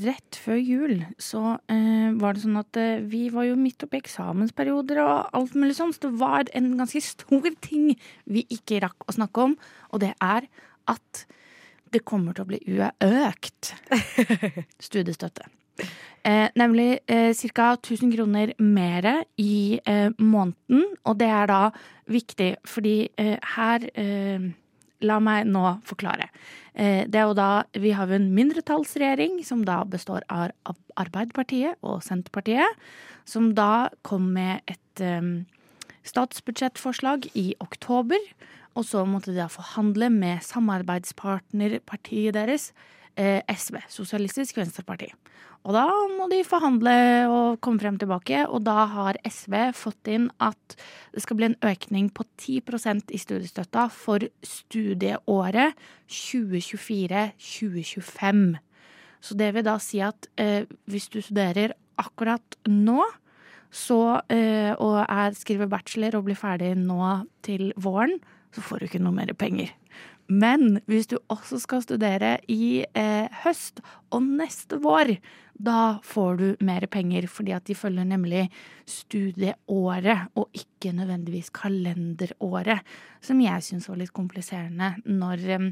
rett 0.02 0.38
før 0.42 0.60
jul 0.60 0.96
så 1.22 1.58
eh, 1.72 2.10
var 2.20 2.36
det 2.36 2.44
sånn 2.44 2.60
at 2.60 2.80
eh, 2.80 3.04
vi 3.10 3.28
var 3.34 3.48
jo 3.48 3.60
midt 3.60 3.86
oppi 3.86 4.00
eksamensperioder 4.02 5.02
og 5.04 5.34
alt 5.38 5.56
mulig 5.60 5.78
sånn, 5.78 5.94
så 5.96 6.08
det 6.08 6.14
var 6.22 6.50
en 6.58 6.72
ganske 6.80 7.02
stor 7.04 7.50
ting 7.64 7.94
vi 8.26 8.46
ikke 8.54 8.82
rakk 8.84 9.08
å 9.08 9.18
snakke 9.18 9.50
om, 9.50 9.58
og 9.92 10.04
det 10.04 10.14
er 10.18 10.48
at 10.92 11.26
det 11.94 12.02
kommer 12.08 12.34
til 12.34 12.46
å 12.46 12.50
bli 12.50 12.62
økt 12.82 13.74
studiestøtte. 14.88 15.46
Eh, 16.24 16.48
nemlig 16.56 17.00
eh, 17.12 17.36
ca. 17.54 17.74
1000 17.76 18.14
kroner 18.16 18.54
mer 18.64 19.26
i 19.42 19.80
eh, 19.86 20.10
måneden, 20.18 20.86
og 21.04 21.18
det 21.20 21.28
er 21.28 21.50
da 21.52 21.62
viktig, 22.08 22.54
fordi 22.66 22.98
eh, 23.20 23.36
her 23.56 23.88
eh, 23.94 24.52
La 25.04 25.20
meg 25.24 25.48
nå 25.50 25.64
forklare. 25.88 26.30
Eh, 26.74 27.04
det 27.06 27.20
er 27.20 27.28
jo 27.28 27.36
da, 27.38 27.64
Vi 27.74 27.92
har 27.92 28.08
jo 28.08 28.16
en 28.16 28.34
mindretallsregjering 28.34 29.44
som 29.46 29.66
da 29.66 29.84
består 29.84 30.24
av 30.30 30.52
Arbeiderpartiet 30.96 31.76
og 31.84 32.02
Senterpartiet, 32.04 32.80
som 33.26 33.54
da 33.56 33.90
kom 34.02 34.34
med 34.34 34.62
et 34.68 35.02
um, 35.02 35.46
statsbudsjettforslag 36.04 37.30
i 37.36 37.56
oktober. 37.60 38.20
Og 38.74 38.86
så 38.90 39.06
måtte 39.06 39.32
de 39.32 39.38
da 39.38 39.48
forhandle 39.52 40.10
med 40.10 40.42
samarbeidspartnerpartiet 40.44 42.34
deres 42.34 42.72
SV, 43.16 43.78
Sosialistisk 43.94 44.58
Venstreparti. 44.58 45.12
Og 45.64 45.72
da 45.72 45.86
må 46.18 46.26
de 46.32 46.42
forhandle 46.44 46.94
og 47.32 47.60
komme 47.64 47.80
frem 47.80 47.96
tilbake, 48.00 48.48
og 48.50 48.64
da 48.68 48.86
har 48.92 49.18
SV 49.24 49.72
fått 49.78 50.08
inn 50.12 50.32
at 50.44 50.76
det 51.16 51.22
skal 51.24 51.38
bli 51.40 51.46
en 51.52 51.62
økning 51.64 52.10
på 52.12 52.24
10% 52.36 53.12
i 53.16 53.18
studiestøtta 53.22 53.88
for 53.96 54.20
studieåret 54.44 55.72
2024-2025. 56.12 58.60
Så 59.24 59.32
det 59.40 59.56
vil 59.56 59.64
da 59.64 59.80
si 59.80 60.04
at 60.04 60.28
eh, 60.36 60.68
hvis 60.92 61.08
du 61.14 61.22
studerer 61.24 61.72
akkurat 62.02 62.58
nå, 62.68 63.00
så, 63.74 64.22
eh, 64.30 64.74
og 64.76 65.06
er, 65.08 65.34
skriver 65.38 65.68
bachelor 65.72 66.16
og 66.20 66.26
blir 66.28 66.38
ferdig 66.38 66.76
nå 66.78 67.26
til 67.46 67.72
våren, 67.80 68.20
så 68.54 68.62
får 68.62 68.80
du 68.84 68.86
ikke 68.90 69.02
noe 69.02 69.16
mer 69.16 69.34
penger. 69.40 69.72
Men 70.32 70.80
hvis 70.88 71.10
du 71.12 71.18
også 71.32 71.60
skal 71.62 71.84
studere 71.84 72.38
i 72.52 72.86
eh, 72.96 73.28
høst 73.44 73.82
og 74.14 74.24
neste 74.24 74.80
vår, 74.84 75.18
da 75.54 76.00
får 76.04 76.38
du 76.40 76.46
mer 76.66 76.86
penger, 76.92 77.28
fordi 77.30 77.54
at 77.54 77.66
de 77.70 77.76
følger 77.78 78.08
nemlig 78.08 78.48
studieåret 78.90 80.32
og 80.40 80.50
ikke 80.58 80.96
nødvendigvis 80.98 81.52
kalenderåret, 81.54 82.82
som 83.22 83.42
jeg 83.44 83.64
syns 83.64 83.90
var 83.90 84.00
litt 84.02 84.16
kompliserende 84.16 84.96
når, 85.06 85.46
eh, 85.58 85.70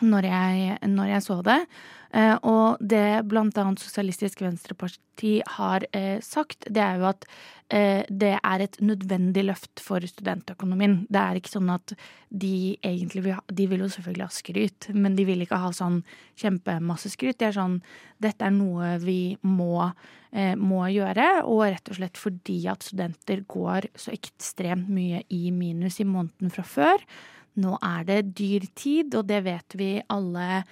når, 0.00 0.28
jeg, 0.30 0.78
når 0.88 1.10
jeg 1.16 1.24
så 1.26 1.42
det. 1.44 1.58
Eh, 2.12 2.34
og 2.44 2.80
det 2.84 3.24
annet 3.24 3.80
Sosialistisk 3.80 4.42
Venstreparti 4.44 5.38
har 5.56 5.86
eh, 5.96 6.20
sagt, 6.20 6.66
det 6.68 6.82
er 6.84 7.00
jo 7.00 7.06
at 7.08 7.24
eh, 7.72 8.04
det 8.08 8.34
er 8.36 8.64
et 8.64 8.76
nødvendig 8.84 9.46
løft 9.48 9.80
for 9.80 10.04
studentøkonomien. 10.04 11.06
Det 11.08 11.22
er 11.22 11.40
ikke 11.40 11.54
sånn 11.54 11.72
at 11.72 11.94
de 12.28 12.76
egentlig 12.84 13.24
vil 13.24 13.36
ha 13.38 13.44
De 13.48 13.68
vil 13.68 13.84
jo 13.84 13.90
selvfølgelig 13.92 14.28
ha 14.28 14.36
skryt, 14.36 14.90
men 14.92 15.16
de 15.16 15.26
vil 15.28 15.44
ikke 15.44 15.60
ha 15.64 15.72
sånn 15.76 16.02
kjempemasse 16.40 17.12
skryt. 17.12 17.40
Det 17.40 17.48
er 17.48 17.56
sånn 17.56 17.80
Dette 18.20 18.44
er 18.44 18.54
noe 18.54 18.98
vi 19.02 19.34
må, 19.42 19.88
må 20.62 20.84
gjøre, 20.92 21.42
og 21.42 21.64
rett 21.66 21.90
og 21.90 21.98
slett 21.98 22.20
fordi 22.20 22.60
at 22.70 22.84
studenter 22.86 23.42
går 23.50 23.88
så 23.98 24.12
ekstremt 24.14 24.86
mye 24.92 25.24
i 25.34 25.50
minus 25.50 25.98
i 26.00 26.06
måneden 26.06 26.52
fra 26.54 26.62
før. 26.62 27.02
Nå 27.60 27.76
er 27.84 28.04
det 28.08 28.18
dyr 28.38 28.64
tid, 28.78 29.14
og 29.18 29.26
det 29.28 29.42
vet 29.44 29.76
vi 29.76 29.90
alle, 30.12 30.62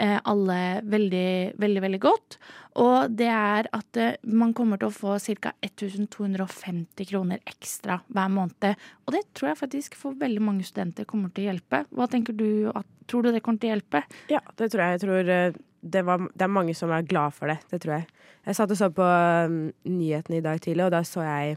alle 0.00 0.58
veldig, 0.88 1.58
veldig, 1.60 1.82
veldig 1.84 2.00
godt. 2.00 2.38
Og 2.80 3.12
det 3.12 3.28
er 3.28 3.68
at 3.76 4.00
man 4.24 4.54
kommer 4.56 4.80
til 4.80 4.88
å 4.88 4.94
få 4.94 5.18
ca. 5.20 5.52
1250 5.60 7.10
kroner 7.10 7.42
ekstra 7.44 7.98
hver 8.08 8.30
måned. 8.32 8.86
Og 9.04 9.16
det 9.16 9.26
tror 9.36 9.52
jeg 9.52 9.60
faktisk 9.60 9.98
for 10.00 10.16
veldig 10.20 10.44
mange 10.44 10.64
studenter 10.64 11.08
kommer 11.08 11.34
til 11.34 11.44
å 11.44 11.50
hjelpe. 11.50 11.82
Hva 11.92 12.08
tenker 12.08 12.36
du? 12.36 12.70
Tror 13.10 13.26
du 13.26 13.34
det 13.34 13.42
kommer 13.44 13.60
til 13.60 13.72
å 13.72 13.74
hjelpe? 13.74 14.04
Ja, 14.32 14.40
det 14.56 14.70
tror 14.72 14.86
jeg. 14.86 14.96
Jeg 14.96 15.04
tror 15.04 15.58
det, 15.80 16.04
var, 16.04 16.24
det 16.32 16.46
er 16.46 16.52
mange 16.52 16.74
som 16.78 16.92
er 16.94 17.06
glad 17.08 17.36
for 17.36 17.50
det. 17.50 17.58
Det 17.70 17.82
tror 17.82 17.98
jeg. 17.98 18.08
Jeg 18.46 18.56
satt 18.56 18.72
og 18.72 18.80
så 18.80 18.88
på 18.94 19.04
um, 19.04 19.60
nyhetene 19.88 20.40
i 20.40 20.44
dag 20.44 20.60
tidlig, 20.62 20.86
og 20.86 20.94
da 20.94 21.02
så 21.04 21.24
jeg 21.26 21.56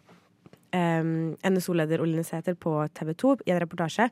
um, 0.76 1.34
NSO-leder 1.40 2.04
Olin 2.04 2.26
Sæther 2.28 2.58
på 2.60 2.76
TV 2.96 3.14
2 3.16 3.36
i 3.48 3.54
en 3.54 3.62
reportasje 3.64 4.10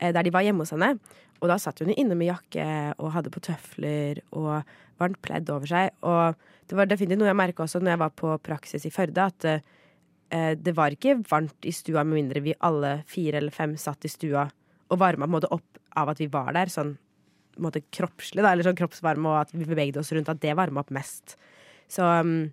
der 0.00 0.24
de 0.24 0.32
var 0.34 0.46
hjemme 0.46 0.64
hos 0.64 0.72
henne. 0.74 0.94
Og 1.42 1.50
da 1.50 1.58
satt 1.58 1.82
hun 1.82 1.90
inne 1.90 2.14
med 2.18 2.30
jakke 2.30 2.64
og 3.02 3.12
hadde 3.16 3.32
på 3.34 3.42
tøfler 3.42 4.22
og 4.30 4.62
varmt 5.02 5.20
pledd 5.24 5.50
over 5.50 5.66
seg. 5.68 5.92
Og 6.06 6.38
det 6.70 6.78
var 6.78 6.90
definitivt 6.90 7.20
noe 7.20 7.30
jeg 7.30 7.40
merka 7.42 7.64
også 7.66 7.82
når 7.82 7.96
jeg 7.96 8.02
var 8.04 8.12
på 8.22 8.34
praksis 8.46 8.86
i 8.86 8.92
Førde, 8.94 9.26
at 9.26 9.48
eh, 9.50 10.54
det 10.54 10.74
var 10.78 10.94
ikke 10.94 11.18
varmt 11.28 11.66
i 11.66 11.74
stua 11.74 12.06
med 12.06 12.20
mindre 12.20 12.44
vi 12.44 12.54
alle 12.62 13.00
fire 13.10 13.42
eller 13.42 13.54
fem 13.54 13.74
satt 13.80 14.06
i 14.06 14.12
stua 14.12 14.46
og 14.92 15.00
varma 15.00 15.26
på 15.26 15.30
en 15.30 15.36
måte 15.36 15.50
opp 15.54 15.80
av 15.98 16.12
at 16.12 16.20
vi 16.20 16.28
var 16.32 16.52
der, 16.56 16.70
sånn 16.72 16.94
en 17.56 17.66
måte 17.66 17.82
kroppslig, 17.92 18.40
da, 18.40 18.52
eller 18.52 18.64
sånn 18.66 18.78
kroppsvarme, 18.78 19.28
og 19.28 19.42
at 19.42 19.52
vi 19.52 19.66
bevegde 19.68 20.00
oss 20.00 20.12
rundt, 20.14 20.30
at 20.32 20.40
det 20.40 20.54
varma 20.56 20.80
opp 20.80 20.92
mest. 20.94 21.36
Så 21.90 22.04
um, 22.04 22.46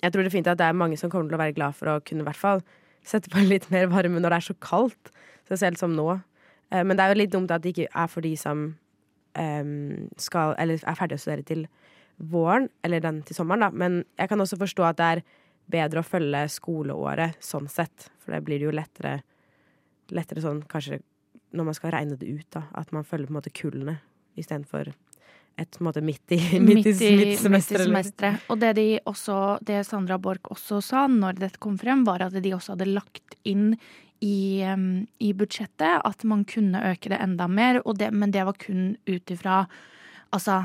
jeg 0.00 0.12
tror 0.12 0.24
det 0.24 0.30
er 0.30 0.36
fint 0.36 0.48
at 0.48 0.60
det 0.60 0.68
er 0.68 0.78
mange 0.78 0.96
som 1.00 1.12
kommer 1.12 1.28
til 1.28 1.36
å 1.36 1.42
være 1.42 1.56
glad 1.56 1.76
for 1.76 1.92
å 1.92 1.98
kunne 2.04 2.24
i 2.24 2.28
hvert 2.28 2.40
fall 2.40 2.62
sette 3.04 3.32
på 3.32 3.42
litt 3.44 3.68
mer 3.72 3.90
varme 3.92 4.20
når 4.20 4.32
det 4.32 4.38
er 4.40 4.48
så 4.50 4.56
kaldt, 4.64 5.12
Så 5.44 5.58
selv 5.60 5.76
som 5.76 5.92
nå. 5.92 6.08
Men 6.82 6.96
det 6.96 7.04
er 7.04 7.12
jo 7.12 7.20
litt 7.20 7.30
dumt 7.30 7.52
at 7.54 7.62
det 7.62 7.70
ikke 7.74 7.90
er 7.92 8.08
for 8.10 8.24
de 8.24 8.32
som 8.40 8.64
um, 9.38 10.08
skal, 10.18 10.54
eller 10.58 10.80
er 10.82 10.98
ferdig 10.98 11.18
å 11.18 11.22
studere 11.22 11.46
til 11.46 11.66
våren, 12.18 12.68
eller 12.86 13.02
den 13.04 13.22
til 13.26 13.36
sommeren, 13.36 13.66
da. 13.66 13.70
Men 13.70 14.02
jeg 14.18 14.30
kan 14.30 14.42
også 14.42 14.58
forstå 14.60 14.86
at 14.88 14.98
det 14.98 15.10
er 15.12 15.22
bedre 15.70 16.02
å 16.02 16.06
følge 16.06 16.44
skoleåret 16.52 17.38
sånn 17.42 17.68
sett. 17.72 18.08
For 18.22 18.34
det 18.34 18.42
blir 18.46 18.64
jo 18.66 18.74
lettere, 18.74 19.20
lettere 20.14 20.44
sånn 20.44 20.62
kanskje 20.70 21.00
når 21.54 21.68
man 21.68 21.76
skal 21.78 21.94
regne 21.94 22.18
det 22.18 22.28
ut, 22.28 22.48
da. 22.54 22.66
At 22.74 22.92
man 22.94 23.06
følger 23.06 23.30
på 23.30 23.34
en 23.34 23.40
måte 23.40 23.54
kullene 23.54 23.98
istedenfor 24.40 24.90
et 25.60 25.76
måte 25.84 26.02
midt 26.04 26.34
i, 26.34 26.38
midt 26.60 26.86
i, 26.86 27.10
midt 27.16 27.34
i 27.34 27.36
semesteret. 27.38 28.46
Og 28.50 28.58
det, 28.62 28.74
de 28.78 28.86
også, 29.06 29.58
det 29.66 29.84
Sandra 29.86 30.18
Borch 30.18 30.50
også 30.50 30.80
sa 30.82 31.06
når 31.10 31.38
dette 31.38 31.62
kom 31.62 31.76
frem, 31.80 32.04
var 32.06 32.24
at 32.26 32.34
de 32.34 32.54
også 32.56 32.74
hadde 32.74 32.90
lagt 32.90 33.36
inn 33.46 33.74
i, 34.24 34.64
um, 34.66 35.04
i, 35.18 35.32
budsjettet 35.36 36.00
at 36.04 36.24
man 36.26 36.44
kunne 36.48 36.80
øke 36.90 37.12
det 37.12 37.20
enda 37.22 37.48
mer, 37.50 37.82
det, 37.98 38.10
men 38.14 38.32
det 38.34 38.46
var 38.46 38.58
kun 38.58 38.94
ut 39.06 39.30
ifra 39.34 39.64
altså 40.34 40.64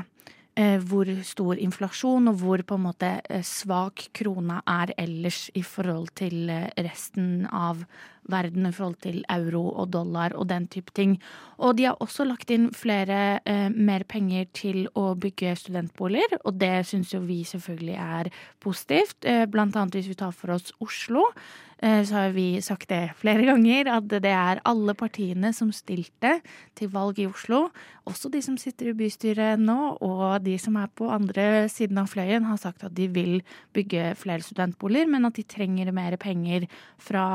hvor 0.56 1.08
stor 1.24 1.58
inflasjon 1.62 2.28
og 2.28 2.40
hvor 2.42 2.62
på 2.66 2.76
en 2.78 2.86
måte 2.88 3.10
eh, 3.30 3.44
svak 3.46 4.08
krona 4.16 4.60
er 4.66 4.94
ellers 4.98 5.48
i 5.54 5.62
forhold 5.62 6.10
til 6.18 6.50
eh, 6.50 6.68
resten 6.82 7.46
av 7.46 7.84
verden 8.30 8.66
i 8.68 8.72
forhold 8.74 8.98
til 9.02 9.22
euro 9.32 9.62
og 9.70 9.90
dollar 9.94 10.34
og 10.38 10.48
den 10.50 10.66
type 10.70 10.92
ting. 10.96 11.16
Og 11.58 11.76
de 11.78 11.86
har 11.88 11.98
også 12.02 12.26
lagt 12.28 12.50
inn 12.52 12.68
flere 12.76 13.40
eh, 13.48 13.68
mer 13.70 14.04
penger 14.08 14.48
til 14.56 14.86
å 14.98 15.14
bygge 15.20 15.56
studentboliger, 15.58 16.38
og 16.44 16.58
det 16.60 16.86
syns 16.88 17.14
jo 17.14 17.22
vi 17.26 17.42
selvfølgelig 17.48 17.96
er 17.96 18.30
positivt. 18.62 19.24
Eh, 19.24 19.46
blant 19.50 19.76
annet 19.76 19.98
hvis 19.98 20.10
vi 20.12 20.18
tar 20.20 20.34
for 20.36 20.56
oss 20.56 20.74
Oslo, 20.80 21.26
eh, 21.30 21.69
så 21.80 22.12
har 22.16 22.34
vi 22.36 22.60
sagt 22.60 22.90
det 22.90 23.14
flere 23.16 23.46
ganger, 23.50 23.88
at 23.88 24.08
det 24.10 24.28
er 24.28 24.60
alle 24.68 24.92
partiene 24.98 25.52
som 25.56 25.70
stilte 25.72 26.34
til 26.76 26.90
valg 26.92 27.18
i 27.22 27.28
Oslo, 27.30 27.70
også 28.04 28.28
de 28.34 28.42
som 28.44 28.58
sitter 28.60 28.90
i 28.90 28.96
bystyret 28.98 29.62
nå, 29.62 29.78
og 30.04 30.44
de 30.44 30.58
som 30.60 30.76
er 30.76 30.92
på 30.92 31.08
andre 31.08 31.66
siden 31.72 32.02
av 32.02 32.12
fløyen, 32.12 32.44
har 32.50 32.60
sagt 32.60 32.84
at 32.84 32.96
de 32.98 33.08
vil 33.08 33.40
bygge 33.72 34.12
flere 34.20 34.44
studentboliger, 34.44 35.08
men 35.08 35.24
at 35.30 35.40
de 35.40 35.48
trenger 35.48 35.92
mer 35.96 36.20
penger 36.20 36.68
fra 37.00 37.28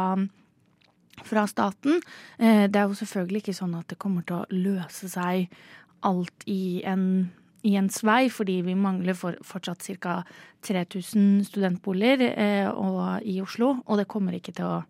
fra 1.23 1.47
staten. 1.47 2.01
Eh, 2.37 2.65
det 2.67 2.75
er 2.79 2.89
jo 2.89 2.97
selvfølgelig 2.99 3.43
ikke 3.43 3.57
sånn 3.57 3.75
at 3.77 3.87
det 3.91 3.99
kommer 4.01 4.25
til 4.27 4.41
å 4.41 4.47
løse 4.51 5.09
seg 5.11 5.47
alt 6.05 6.45
i 6.49 6.83
en, 6.87 7.31
i 7.65 7.75
Vei, 8.05 8.29
fordi 8.29 8.61
vi 8.61 8.75
mangler 8.75 9.17
for, 9.17 9.37
fortsatt 9.43 9.85
ca. 10.01 10.23
3000 10.65 11.45
studentboliger 11.45 12.21
eh, 12.21 12.69
i 13.25 13.41
Oslo, 13.41 13.77
og 13.85 13.97
det 13.97 14.07
kommer 14.09 14.33
ikke 14.33 14.53
til 14.55 14.65
å 14.65 14.83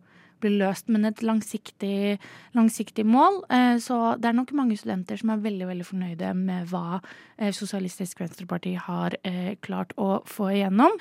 bli 0.44 0.54
løst, 0.60 0.90
men 0.92 1.08
et 1.08 1.24
langsiktig, 1.26 2.18
langsiktig 2.56 3.06
mål. 3.08 3.44
Eh, 3.50 3.76
så 3.84 4.16
det 4.20 4.30
er 4.30 4.38
nok 4.38 4.54
mange 4.58 4.78
studenter 4.80 5.20
som 5.20 5.34
er 5.34 5.44
veldig 5.44 5.70
veldig 5.72 5.88
fornøyde 5.88 6.34
med 6.40 6.72
hva 6.72 7.00
eh, 7.00 7.54
Sosialistisk 7.56 8.22
Venstreparti 8.24 8.76
har 8.88 9.18
eh, 9.24 9.56
klart 9.66 9.96
å 9.98 10.20
få 10.30 10.52
igjennom. 10.56 11.00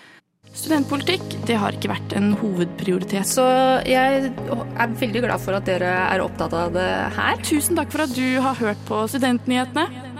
Studentpolitikk 0.55 1.39
det 1.49 1.57
har 1.57 1.75
ikke 1.75 1.89
vært 1.95 2.13
en 2.19 2.35
hovedprioritet. 2.37 3.27
Så 3.27 3.45
jeg 3.89 4.29
er 4.29 4.99
veldig 5.01 5.25
glad 5.25 5.41
for 5.41 5.57
at 5.57 5.69
dere 5.69 5.95
er 6.05 6.25
opptatt 6.25 6.53
av 6.55 6.75
det 6.77 6.91
her. 7.17 7.41
Tusen 7.49 7.81
takk 7.81 7.95
for 7.95 8.05
at 8.05 8.13
du 8.17 8.27
har 8.45 8.61
hørt 8.61 8.85
på 8.89 9.07
Studentnyhetene. 9.11 10.14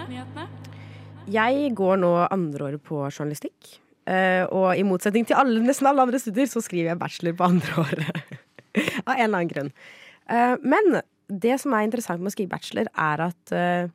Jeg 1.31 1.71
går 1.79 1.99
nå 2.03 2.13
andreåret 2.29 2.83
på 2.85 3.01
journalistikk. 3.09 3.79
Eh, 4.05 4.45
og 4.53 4.77
i 4.77 4.85
motsetning 4.85 5.25
til 5.25 5.39
alle, 5.41 5.63
nesten 5.65 5.89
alle 5.89 6.05
andre 6.05 6.21
studier, 6.21 6.49
så 6.51 6.61
skriver 6.61 6.93
jeg 6.93 7.01
bachelor 7.01 7.37
på 7.39 7.47
andreåret. 7.49 8.41
av 9.07 9.15
en 9.15 9.23
eller 9.23 9.39
annen 9.39 9.53
grunn. 9.53 9.71
Eh, 10.29 10.57
men 10.61 11.01
det 11.33 11.57
som 11.63 11.73
er 11.73 11.87
interessant 11.87 12.21
med 12.21 12.33
å 12.33 12.35
skrive 12.35 12.53
bachelor, 12.53 12.91
er 12.93 13.25
at 13.31 13.55
eh, 13.57 13.89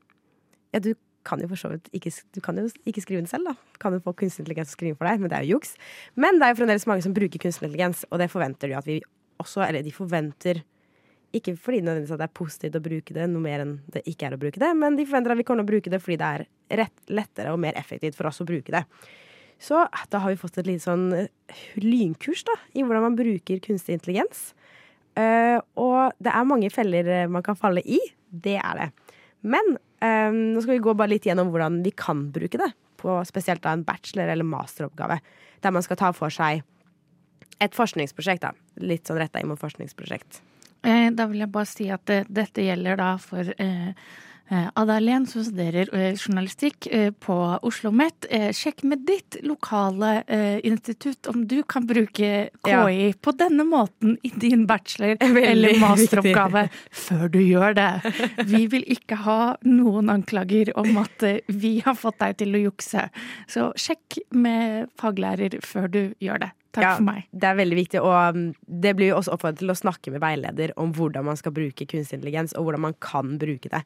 ja, 0.73 0.81
du 0.81 0.95
kan 1.27 1.41
jo 1.43 1.49
for 1.51 1.61
så 1.61 1.69
vidt 1.73 1.91
ikke, 1.93 2.13
du 2.33 2.41
kan 2.41 2.57
jo 2.57 2.65
ikke 2.89 3.03
skrive 3.05 3.21
den 3.21 3.29
selv, 3.29 3.51
da. 3.51 3.77
Kan 3.81 3.93
jo 3.93 4.01
få 4.01 4.15
kunstig 4.17 4.45
intelligens 4.45 4.71
til 4.71 4.77
å 4.77 4.79
skrive 4.79 4.97
for 4.97 5.09
deg, 5.09 5.21
men 5.21 5.29
det 5.29 5.37
er 5.37 5.45
jo 5.45 5.59
juks. 5.59 5.75
Men 6.17 6.41
det 6.41 6.47
er 6.47 6.55
jo 6.55 6.61
fremdeles 6.63 6.89
mange 6.89 7.05
som 7.05 7.13
bruker 7.13 7.45
kunstig 7.45 7.67
intelligens, 7.67 8.05
og 8.09 8.23
det 8.23 8.31
forventer 8.33 8.71
de 8.71 8.79
at 8.79 8.89
vi 8.89 8.99
også 9.39 9.61
Eller 9.63 9.85
de 9.85 9.91
forventer 9.95 10.57
ikke 11.35 11.53
fordi 11.61 11.81
nødvendigvis 11.83 12.13
at 12.15 12.21
det 12.21 12.27
er 12.27 12.37
positivt 12.39 12.77
å 12.79 12.83
bruke 12.83 13.15
det, 13.15 13.25
noe 13.29 13.43
mer 13.43 13.63
enn 13.63 13.73
det 13.93 14.01
ikke 14.09 14.29
er 14.29 14.35
å 14.35 14.41
bruke 14.41 14.61
det, 14.61 14.69
men 14.77 14.97
de 14.97 15.05
forventer 15.05 15.33
at 15.33 15.39
vi 15.39 15.45
kommer 15.47 15.63
til 15.63 15.67
å 15.67 15.71
bruke 15.73 15.93
det 15.93 16.01
fordi 16.01 16.17
det 16.21 16.29
er 16.29 16.45
rett, 16.81 17.01
lettere 17.13 17.53
og 17.53 17.61
mer 17.61 17.77
effektivt 17.79 18.17
for 18.17 18.29
oss 18.29 18.41
å 18.41 18.47
bruke 18.49 18.73
det. 18.73 18.83
Så 19.59 19.81
da 20.09 20.21
har 20.23 20.31
vi 20.31 20.39
fått 20.39 20.57
et 20.61 20.69
lite 20.69 20.85
sånn 20.85 21.09
eh, 21.15 21.63
lynkurs 21.83 22.45
da, 22.47 22.55
i 22.73 22.85
hvordan 22.85 23.09
man 23.09 23.19
bruker 23.19 23.59
kunstig 23.63 23.97
intelligens. 23.97 24.53
Uh, 25.19 25.59
og 25.75 26.15
det 26.23 26.31
er 26.31 26.47
mange 26.47 26.69
feller 26.71 27.07
eh, 27.11 27.27
man 27.27 27.43
kan 27.43 27.57
falle 27.59 27.83
i. 27.83 27.99
Det 28.29 28.55
er 28.55 28.79
det. 28.79 29.15
Men 29.43 29.73
uh, 29.75 30.31
nå 30.31 30.61
skal 30.63 30.77
vi 30.77 30.83
gå 30.85 30.93
bare 30.95 31.11
litt 31.11 31.27
gjennom 31.27 31.51
hvordan 31.51 31.81
vi 31.83 31.91
kan 31.91 32.29
bruke 32.31 32.61
det. 32.61 32.69
På 32.99 33.17
spesielt 33.27 33.65
da 33.65 33.73
en 33.75 33.83
bachelor- 33.87 34.31
eller 34.31 34.47
masteroppgave. 34.47 35.19
Der 35.59 35.75
man 35.75 35.83
skal 35.83 35.99
ta 35.99 36.13
for 36.15 36.31
seg 36.31 36.63
et 37.59 37.75
forskningsprosjekt. 37.75 38.47
da. 38.47 38.53
Litt 38.79 39.11
sånn 39.11 39.19
retta 39.19 39.43
inn 39.43 39.51
mot 39.51 39.59
forskningsprosjekt. 39.59 40.39
Eh, 40.83 41.09
da 41.11 41.25
vil 41.27 41.43
jeg 41.43 41.51
bare 41.51 41.67
si 41.67 41.89
at 41.91 42.05
dette 42.07 42.63
gjelder 42.63 42.99
da 42.99 43.13
for 43.19 43.53
eh, 44.51 44.59
Eh, 44.59 44.69
Ada-Helen 44.75 45.25
som 45.27 45.43
studerer 45.43 45.89
eh, 45.95 46.15
journalistikk 46.15 46.87
eh, 46.87 47.11
på 47.11 47.35
Oslo 47.61 47.89
OsloMet. 47.89 48.25
Sjekk 48.53 48.81
med 48.83 49.05
ditt 49.07 49.37
lokale 49.45 50.23
institutt 50.65 51.27
om 51.31 51.45
du 51.47 51.61
kan 51.63 51.85
bruke 51.87 52.49
KI 52.65 53.13
på 53.21 53.31
denne 53.37 53.63
måten 53.63 54.17
i 54.25 54.31
din 54.35 54.65
bachelor 54.67 55.15
eller 55.21 55.79
masteroppgave 55.79 56.65
før 56.91 57.31
du 57.31 57.39
gjør 57.39 57.77
det. 57.77 58.13
Vi 58.49 58.65
vil 58.73 58.83
ikke 58.91 59.21
ha 59.23 59.39
noen 59.65 60.11
anklager 60.11 60.73
om 60.77 60.99
at 61.01 61.23
vi 61.47 61.77
har 61.85 61.95
fått 61.97 62.19
deg 62.19 62.37
til 62.41 62.57
å 62.57 62.63
jukse. 62.67 63.07
Så 63.47 63.69
sjekk 63.79 64.19
med 64.35 64.91
faglærer 64.99 65.59
før 65.65 65.87
du 65.93 66.01
gjør 66.19 66.43
det. 66.45 66.51
Takk 66.75 66.85
ja, 66.85 66.93
for 66.99 67.07
meg. 67.07 67.25
Det 67.31 67.49
er 67.49 67.57
veldig 67.57 67.79
viktig, 67.79 68.03
og 68.05 68.35
um, 68.35 68.45
det 68.67 68.93
blir 68.97 69.13
jo 69.13 69.19
også 69.21 69.37
oppfordret 69.37 69.63
til 69.63 69.73
å 69.73 69.79
snakke 69.79 70.13
med 70.13 70.21
veileder 70.21 70.75
om 70.77 70.91
hvordan 70.93 71.25
man 71.31 71.39
skal 71.39 71.55
bruke 71.55 71.87
kunstig 71.89 72.19
intelligens, 72.19 72.53
og 72.57 72.67
hvordan 72.67 72.89
man 72.89 72.97
kan 73.01 73.37
bruke 73.41 73.71
det. 73.71 73.85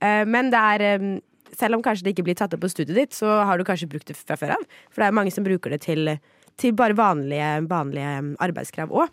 Uh, 0.00 0.24
men 0.28 0.52
det 0.52 0.60
er 0.60 1.20
selv 1.58 1.76
om 1.76 1.82
kanskje 1.84 2.06
det 2.06 2.14
ikke 2.14 2.28
blir 2.28 2.38
tatt 2.38 2.54
opp 2.54 2.62
på 2.62 2.70
studiet 2.70 2.96
ditt, 2.96 3.16
så 3.16 3.40
har 3.46 3.58
du 3.58 3.66
kanskje 3.66 3.90
brukt 3.90 4.08
det 4.10 4.16
fra 4.18 4.38
før 4.38 4.56
av. 4.56 4.68
For 4.90 5.02
det 5.02 5.10
er 5.10 5.16
mange 5.18 5.32
som 5.34 5.46
bruker 5.46 5.74
det 5.74 5.82
til, 5.86 6.14
til 6.60 6.76
bare 6.78 6.96
vanlige, 6.98 7.50
vanlige 7.70 8.12
arbeidskrav 8.42 8.94
òg. 8.94 9.10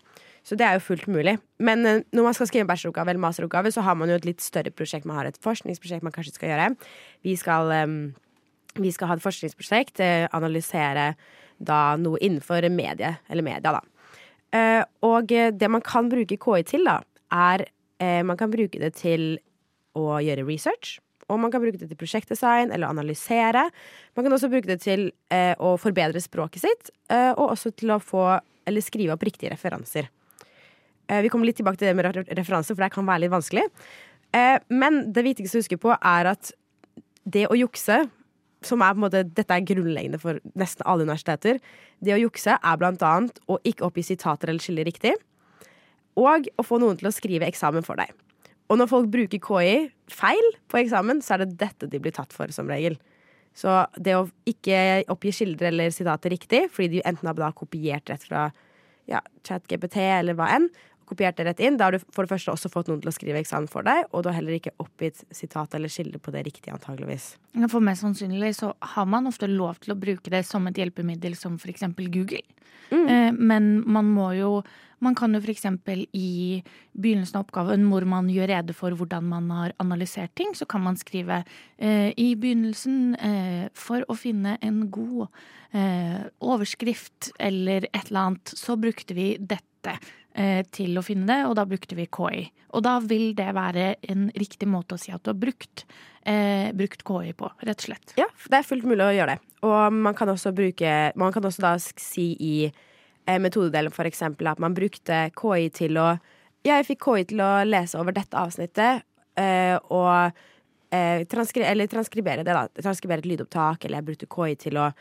Så 0.47 0.55
det 0.55 0.63
er 0.63 0.77
jo 0.77 0.85
fullt 0.85 1.09
mulig. 1.11 1.35
Men 1.59 1.83
uh, 1.83 2.05
når 2.15 2.29
man 2.29 2.37
skal 2.37 2.49
skrive 2.49 2.67
en 2.67 2.69
bacheloroppgave 2.69 3.13
eller 3.13 3.25
masteroppgave, 3.25 3.73
så 3.73 3.83
har 3.83 3.97
man 3.99 4.11
jo 4.11 4.19
et 4.19 4.29
litt 4.29 4.43
større 4.43 4.71
prosjekt. 4.71 5.07
Man 5.09 5.19
har 5.19 5.27
et 5.29 5.41
forskningsprosjekt 5.43 6.05
man 6.05 6.15
kanskje 6.15 6.37
skal 6.37 6.53
gjøre. 6.53 6.69
Vi 7.25 7.35
skal, 7.39 7.73
vi 8.77 8.93
skal 8.95 9.11
ha 9.11 9.17
et 9.17 9.25
forskningsprosjekt, 9.25 9.99
uh, 9.99 10.29
analysere 10.37 11.11
da 11.57 11.81
noe 11.97 12.21
innenfor 12.21 12.69
medie, 12.69 13.15
eller 13.33 13.43
media, 13.43 13.73
da. 13.73 13.81
Og 15.03 15.27
det 15.27 15.67
man 15.73 15.81
kan 15.83 16.07
bruke 16.07 16.37
KI 16.39 16.61
til, 16.69 16.85
da, 16.87 17.01
er 17.33 17.65
Man 18.23 18.37
kan 18.37 18.51
bruke 18.53 18.79
det 18.79 18.93
til 18.95 19.39
å 19.97 20.17
gjøre 20.23 20.45
research. 20.47 20.97
Og 21.27 21.41
man 21.43 21.51
kan 21.51 21.59
bruke 21.59 21.79
det 21.79 21.89
til 21.89 21.99
prosjektdesign 21.99 22.71
eller 22.71 22.87
analysere. 22.87 23.65
Man 24.15 24.25
kan 24.25 24.35
også 24.35 24.49
bruke 24.51 24.69
det 24.69 24.79
til 24.85 25.09
eh, 25.33 25.53
å 25.59 25.73
forbedre 25.81 26.21
språket 26.23 26.63
sitt, 26.63 26.91
og 27.09 27.49
også 27.49 27.73
til 27.75 27.91
å 27.95 27.99
få 28.03 28.27
eller 28.67 28.83
skrive 28.83 29.15
opp 29.15 29.23
riktige 29.23 29.51
referanser. 29.53 30.09
vi 31.07 31.29
kommer 31.31 31.47
litt 31.47 31.55
tilbake 31.55 31.79
til 31.79 31.87
det 31.87 31.95
med 31.95 32.17
referanser, 32.35 32.75
for 32.75 32.83
det 32.83 32.91
kan 32.91 33.07
være 33.07 33.23
litt 33.23 33.31
vanskelig. 33.31 33.63
men 34.67 35.13
det 35.15 35.23
viktigste 35.23 35.57
å 35.57 35.61
huske 35.61 35.77
på 35.79 35.93
er 35.95 36.31
at 36.33 36.51
det 37.23 37.45
å 37.47 37.55
jukse 37.55 38.01
som 38.65 38.81
er 38.81 38.93
på 38.93 38.99
en 38.99 39.05
måte, 39.05 39.23
Dette 39.23 39.53
er 39.53 39.65
grunnleggende 39.65 40.19
for 40.21 40.39
nesten 40.57 40.85
alle 40.89 41.05
universiteter. 41.05 41.59
Det 42.03 42.15
å 42.15 42.21
jukse 42.21 42.57
er 42.57 42.79
blant 42.79 43.03
annet 43.05 43.41
å 43.47 43.59
ikke 43.67 43.85
oppgi 43.87 44.05
sitater 44.09 44.51
eller 44.51 44.63
skille 44.63 44.85
riktig. 44.87 45.13
Og 46.17 46.49
å 46.57 46.65
få 46.65 46.79
noen 46.81 46.97
til 46.97 47.09
å 47.09 47.13
skrive 47.13 47.47
eksamen 47.49 47.85
for 47.85 47.99
deg. 47.99 48.13
Og 48.67 48.79
når 48.79 48.89
folk 48.91 49.11
bruker 49.11 49.39
KI 49.39 49.75
feil 50.11 50.49
på 50.71 50.81
eksamen, 50.81 51.21
så 51.23 51.35
er 51.35 51.45
det 51.45 51.59
dette 51.61 51.87
de 51.91 52.01
blir 52.03 52.15
tatt 52.15 52.35
for, 52.35 52.51
som 52.51 52.67
regel. 52.71 52.97
Så 53.57 53.73
det 53.97 54.13
å 54.17 54.27
ikke 54.49 55.03
oppgi 55.09 55.33
kilder 55.39 55.71
eller 55.71 55.93
sitater 55.93 56.33
riktig, 56.35 56.67
fordi 56.73 56.97
de 56.97 57.05
enten 57.09 57.31
har 57.31 57.55
kopiert 57.57 58.11
rett 58.11 58.25
fra 58.27 58.49
ja, 59.09 59.23
ChatGPT 59.47 59.97
eller 60.03 60.37
hva 60.37 60.51
enn, 60.57 60.67
kopiert 61.07 61.37
det 61.39 61.47
rett 61.47 61.61
inn. 61.63 61.77
Da 61.79 61.87
har 61.87 61.95
du 61.95 62.03
for 62.03 62.25
det 62.25 62.33
første 62.33 62.53
også 62.53 62.71
fått 62.73 62.91
noen 62.91 63.01
til 63.03 63.11
å 63.11 63.15
skrive 63.15 63.41
eksamen 63.41 63.69
for 63.71 63.87
deg, 63.87 64.05
og 64.11 64.23
du 64.23 64.31
har 64.31 64.37
heller 64.39 64.57
ikke 64.57 64.75
oppgitt 64.83 65.23
sitat 65.35 65.77
eller 65.77 65.91
kilde 65.91 66.21
på 66.21 66.33
det 66.35 66.45
riktige, 66.49 66.75
antageligvis. 66.75 67.35
For 67.71 67.83
mest 67.83 68.05
sannsynlig 68.05 68.53
så 68.59 68.73
har 68.95 69.07
man 69.09 69.29
ofte 69.29 69.49
lov 69.51 69.79
til 69.83 69.95
å 69.95 69.99
bruke 69.99 70.33
det 70.33 70.43
som 70.47 70.67
et 70.69 70.79
hjelpemiddel 70.79 71.37
som 71.39 71.57
eksempel 71.67 72.11
Google. 72.13 72.43
Mm. 72.91 73.07
Eh, 73.07 73.31
men 73.35 73.71
man 73.87 74.11
må 74.15 74.31
jo 74.37 74.51
man 75.03 75.15
kan 75.17 75.35
jo 75.35 75.41
f.eks. 75.41 75.65
i 76.17 76.63
begynnelsen 76.97 77.37
av 77.37 77.45
oppgaven 77.45 77.85
hvor 77.91 78.05
man 78.09 78.31
gjør 78.33 78.49
rede 78.49 78.73
for 78.77 78.95
hvordan 78.97 79.27
man 79.29 79.51
har 79.53 79.75
analysert 79.83 80.33
ting, 80.37 80.55
så 80.57 80.65
kan 80.69 80.81
man 80.85 80.97
skrive 80.97 81.43
eh, 81.77 82.09
i 82.17 82.31
begynnelsen 82.39 83.13
eh, 83.15 83.67
for 83.77 84.05
å 84.09 84.17
finne 84.17 84.57
en 84.65 84.87
god 84.89 85.27
eh, 85.77 86.25
overskrift 86.41 87.31
eller 87.37 87.85
et 87.91 88.09
eller 88.09 88.23
annet, 88.23 88.55
så 88.57 88.77
brukte 88.79 89.17
vi 89.17 89.35
dette. 89.37 89.65
Eh, 90.37 90.61
til 90.69 90.93
å 90.99 91.01
finne 91.01 91.25
det, 91.25 91.39
og 91.49 91.55
da 91.57 91.63
brukte 91.65 91.95
vi 91.97 92.05
KI. 92.13 92.43
Og 92.77 92.83
da 92.85 92.99
vil 93.01 93.31
det 93.33 93.47
være 93.57 93.87
en 94.05 94.27
riktig 94.37 94.67
måte 94.69 94.93
å 94.93 95.01
si 95.01 95.09
at 95.09 95.23
du 95.25 95.31
har 95.31 95.39
brukt, 95.41 95.81
eh, 96.29 96.69
brukt 96.77 97.01
KI 97.01 97.33
på, 97.33 97.49
rett 97.65 97.81
og 97.81 97.87
slett. 97.87 98.13
Ja, 98.19 98.27
det 98.45 98.59
er 98.59 98.67
fullt 98.67 98.85
mulig 98.85 99.01
å 99.01 99.15
gjøre 99.15 99.33
det. 99.33 99.39
Og 99.65 99.93
man 99.93 100.13
kan 100.13 100.29
også 100.29 100.53
bruke 100.53 101.11
Man 101.15 101.33
kan 101.33 101.41
også 101.41 101.63
da 101.65 101.73
si 101.79 102.37
i 102.39 102.71
eh, 103.25 103.39
metodedelen 103.39 103.91
for 103.91 104.05
eksempel 104.05 104.45
at 104.51 104.59
man 104.59 104.75
brukte 104.75 105.31
KI 105.33 105.69
til 105.73 105.97
å 105.97 106.19
Ja, 106.63 106.77
jeg 106.77 106.85
fikk 106.85 107.01
KI 107.01 107.23
til 107.31 107.41
å 107.41 107.63
lese 107.65 107.97
over 107.97 108.11
dette 108.11 108.37
avsnittet, 108.37 109.01
eh, 109.37 109.77
og 109.89 110.33
eh, 110.91 111.23
transkri 111.25 111.63
eller 111.63 111.87
transkribere 111.87 112.43
det, 112.43 112.53
da. 112.53 112.67
Transkribere 112.81 113.23
et 113.23 113.25
lydopptak, 113.25 113.85
eller 113.85 114.01
jeg 114.01 114.05
brukte 114.05 114.29
KI 114.29 114.55
til 114.55 114.77
å 114.77 114.91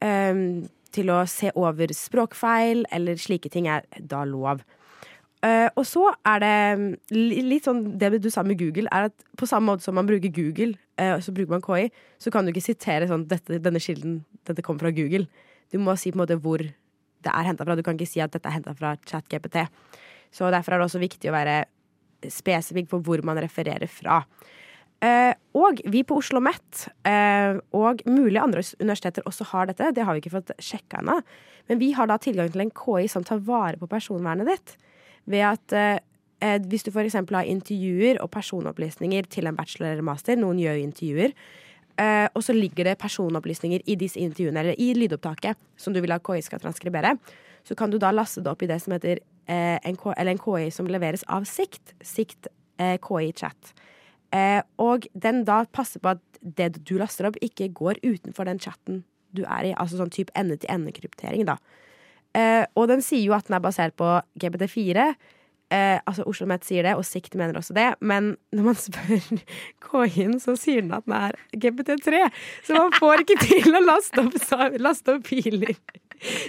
um, 0.00 0.62
til 0.94 1.10
å 1.12 1.22
se 1.30 1.50
over 1.58 1.92
språkfeil 1.96 2.84
eller 2.92 3.20
slike 3.20 3.50
ting 3.52 3.68
er 3.70 3.86
da 3.98 4.22
lov. 4.28 4.62
Uh, 5.42 5.66
og 5.74 5.82
så 5.88 6.04
er 6.28 6.38
det 6.38 6.56
mm, 6.78 6.90
litt 7.50 7.64
sånn 7.66 7.80
Det 7.98 8.12
du 8.22 8.28
sa 8.30 8.44
med 8.46 8.60
Google, 8.60 8.86
er 8.94 9.08
at 9.08 9.24
på 9.34 9.48
samme 9.50 9.72
måte 9.72 9.82
som 9.82 9.96
man 9.98 10.06
bruker 10.06 10.30
Google, 10.30 10.76
uh, 11.02 11.16
så 11.18 11.34
bruker 11.34 11.56
man 11.56 11.64
KI, 11.64 11.88
så 12.22 12.30
kan 12.30 12.46
du 12.46 12.52
ikke 12.52 12.62
sitere 12.62 13.08
sånn 13.10 13.24
dette, 13.26 13.58
denne 13.58 13.82
kilden, 13.82 14.20
dette 14.46 14.62
kommer 14.62 14.86
fra 14.86 14.94
Google. 14.94 15.26
Du 15.74 15.80
må 15.82 15.96
si 15.98 16.12
på 16.12 16.20
en 16.20 16.22
måte 16.22 16.38
hvor 16.38 16.62
det 16.62 17.32
er 17.32 17.48
henta 17.48 17.66
fra. 17.66 17.74
Du 17.74 17.82
kan 17.82 17.98
ikke 17.98 18.12
si 18.12 18.22
at 18.22 18.34
dette 18.34 18.46
er 18.46 18.60
henta 18.60 18.74
fra 18.78 18.94
ChatGPT. 19.08 19.64
Så 20.32 20.46
derfor 20.54 20.76
er 20.76 20.82
det 20.82 20.86
også 20.86 21.02
viktig 21.02 21.30
å 21.30 21.34
være 21.34 21.56
spesifikk 22.30 22.92
på 22.92 23.02
hvor 23.02 23.22
man 23.26 23.40
refererer 23.42 23.90
fra. 23.90 24.22
Uh, 25.02 25.34
og 25.58 25.80
vi 25.90 26.04
på 26.06 26.14
Oslo 26.20 26.38
OsloMet, 26.38 26.84
eh, 27.04 27.58
og 27.74 28.04
mulig 28.06 28.38
andre 28.38 28.62
universiteter 28.80 29.24
også 29.26 29.48
har 29.50 29.66
dette, 29.66 29.90
det 29.96 30.04
har 30.06 30.14
vi 30.14 30.22
ikke 30.22 30.36
fått 30.36 30.52
sjekka 30.62 31.00
ennå, 31.02 31.16
men 31.68 31.80
vi 31.80 31.90
har 31.96 32.06
da 32.08 32.16
tilgang 32.22 32.52
til 32.52 32.62
en 32.62 32.70
KI 32.70 33.10
som 33.10 33.26
tar 33.26 33.42
vare 33.44 33.80
på 33.80 33.88
personvernet 33.90 34.48
ditt. 34.48 34.76
Ved 35.26 35.44
at 35.44 35.74
eh, 35.76 35.98
hvis 36.70 36.86
du 36.86 36.92
f.eks. 36.94 37.18
har 37.18 37.50
intervjuer 37.50 38.22
og 38.22 38.30
personopplysninger 38.32 39.28
til 39.28 39.50
en 39.50 39.58
bachelor 39.58 39.92
eller 39.92 40.06
master, 40.06 40.38
noen 40.38 40.62
gjør 40.62 40.80
intervjuer, 40.80 41.36
og 42.32 42.40
så 42.42 42.54
ligger 42.56 42.88
det 42.88 42.96
personopplysninger 42.98 43.82
i 43.86 43.94
disse 44.00 44.18
intervjuene, 44.18 44.62
eller 44.62 44.80
i 44.80 44.88
lydopptaket, 44.96 45.60
som 45.76 45.92
du 45.92 46.00
vil 46.00 46.14
at 46.14 46.24
KI 46.24 46.40
skal 46.42 46.58
transkribere, 46.62 47.12
så 47.68 47.76
kan 47.78 47.92
du 47.92 47.98
da 48.00 48.10
laste 48.10 48.42
det 48.42 48.50
opp 48.50 48.64
i 48.64 48.70
det 48.70 48.80
som 48.82 48.96
heter 48.96 49.20
en, 49.46 49.98
KI, 50.00 50.16
en 50.16 50.40
KI 50.40 50.72
som 50.74 50.88
leveres 50.90 51.22
av 51.30 51.46
Sikt. 51.46 51.92
Sikt 52.02 52.48
KI 52.80 53.30
Chat. 53.36 53.74
Eh, 54.32 54.60
og 54.80 55.06
den 55.12 55.42
da 55.48 55.62
passer 55.72 56.02
på 56.02 56.14
at 56.14 56.22
det 56.40 56.72
du 56.88 56.96
laster 57.00 57.28
opp, 57.28 57.36
ikke 57.44 57.70
går 57.76 58.00
utenfor 58.04 58.48
den 58.48 58.60
chatten 58.62 59.02
du 59.36 59.44
er 59.44 59.68
i. 59.70 59.76
Altså 59.76 60.00
sånn 60.00 60.12
type 60.12 60.32
ende-til-ende-kryptering, 60.38 61.46
da. 61.48 61.58
Eh, 62.36 62.64
og 62.78 62.88
den 62.88 63.04
sier 63.04 63.24
jo 63.26 63.36
at 63.36 63.48
den 63.48 63.58
er 63.58 63.64
basert 63.64 63.96
på 64.00 64.08
GPT4. 64.40 65.12
Eh, 65.72 65.98
altså 66.08 66.24
Oslo 66.28 66.46
Met 66.48 66.66
sier 66.68 66.84
det, 66.84 66.94
og 66.98 67.04
Sikt 67.08 67.36
mener 67.38 67.56
også 67.60 67.76
det. 67.76 67.90
Men 68.00 68.34
når 68.52 68.68
man 68.70 68.80
spør 68.86 69.42
KI-en, 69.84 70.38
så 70.42 70.56
sier 70.60 70.84
den 70.84 70.94
at 70.96 71.08
den 71.08 71.16
er 71.18 71.36
GPT3. 71.52 72.24
Så 72.66 72.76
man 72.76 72.96
får 72.96 73.24
ikke 73.24 73.40
til 73.46 73.76
å 73.76 73.84
laste 73.84 74.24
opp, 74.24 74.40
laste 74.80 75.16
opp 75.16 75.28
piler. 75.28 75.76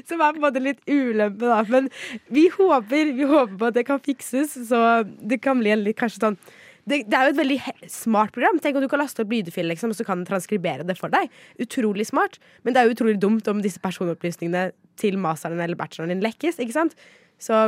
Som 0.06 0.22
er 0.22 0.36
på 0.36 0.38
en 0.38 0.44
måte 0.44 0.62
litt 0.62 0.84
ulempe, 0.88 1.48
da. 1.50 1.64
Men 1.68 1.88
vi 2.32 2.48
håper, 2.54 3.16
vi 3.18 3.30
håper 3.30 3.56
på 3.58 3.72
at 3.72 3.80
det 3.80 3.88
kan 3.88 4.04
fikses, 4.04 4.56
så 4.70 5.02
det 5.04 5.42
kan 5.44 5.60
bli 5.60 5.74
en 5.74 5.84
litt 5.84 6.00
kanskje 6.00 6.28
sånn 6.28 6.44
det, 6.90 7.04
det, 7.08 7.16
er 7.16 7.30
jo 7.30 7.34
et 7.34 7.40
veldig 7.40 7.58
smart 7.92 8.34
program. 8.36 8.60
Tenk 8.62 8.78
om 8.78 8.84
du 8.84 8.90
kan 8.92 9.02
laste 9.02 9.24
opp 9.24 9.32
lydfil, 9.32 9.70
liksom, 9.72 9.94
og 9.94 10.00
så 10.00 10.06
kan 10.08 10.20
den 10.20 10.28
transkribere 10.28 10.86
det 10.88 10.98
for 11.00 11.14
deg. 11.14 11.32
Utrolig 11.64 12.08
smart. 12.10 12.40
Men 12.64 12.76
det 12.76 12.82
er 12.82 12.90
jo 12.90 12.98
utrolig 12.98 13.18
dumt 13.24 13.48
om 13.52 13.62
disse 13.64 13.82
personopplysningene 13.84 14.72
til 15.00 15.20
masteren 15.22 15.62
eller 15.64 15.80
bacheloren 15.80 16.16
din 16.16 16.24
lekkes. 16.26 16.60
ikke 16.60 16.76
sant? 16.76 16.98
Så, 17.42 17.62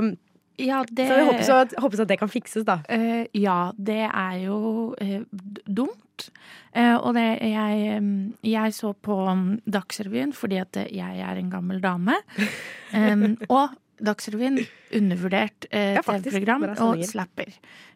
ja, 0.61 0.81
det, 0.91 1.07
så 1.07 1.19
jeg 1.19 1.29
håper, 1.29 1.45
så, 1.47 1.61
håper 1.83 2.03
at 2.03 2.11
det 2.11 2.19
kan 2.21 2.31
fikses, 2.31 2.67
da. 2.67 2.81
Uh, 2.91 3.23
ja, 3.35 3.59
det 3.77 4.03
er 4.09 4.41
jo 4.43 4.57
uh, 4.99 5.21
dumt. 5.65 6.29
Uh, 6.75 6.95
og 6.95 7.15
det 7.15 7.25
jeg, 7.43 7.97
um, 7.99 8.11
jeg 8.43 8.75
så 8.75 8.93
på 9.03 9.15
um, 9.27 9.57
Dagsrevyen 9.67 10.31
fordi 10.35 10.61
at 10.61 10.77
jeg 10.87 11.23
er 11.23 11.39
en 11.39 11.51
gammel 11.51 11.83
dame. 11.83 12.19
Um, 12.95 13.33
og 13.51 13.73
Dagsrevyen 14.03 14.59
undervurdert 14.95 15.67
eh, 15.71 15.99
TV-program 16.03 16.67
og 16.73 17.03
slapper. 17.07 17.53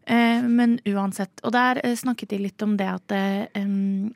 Eh, 0.07 0.45
men 0.47 0.77
uansett. 0.87 1.41
Og 1.43 1.53
der 1.55 1.81
eh, 1.83 1.95
snakket 1.99 2.31
de 2.33 2.41
litt 2.45 2.63
om 2.65 2.77
det 2.79 2.87
at 2.87 3.15
eh, 3.15 3.45
eh 3.59 4.07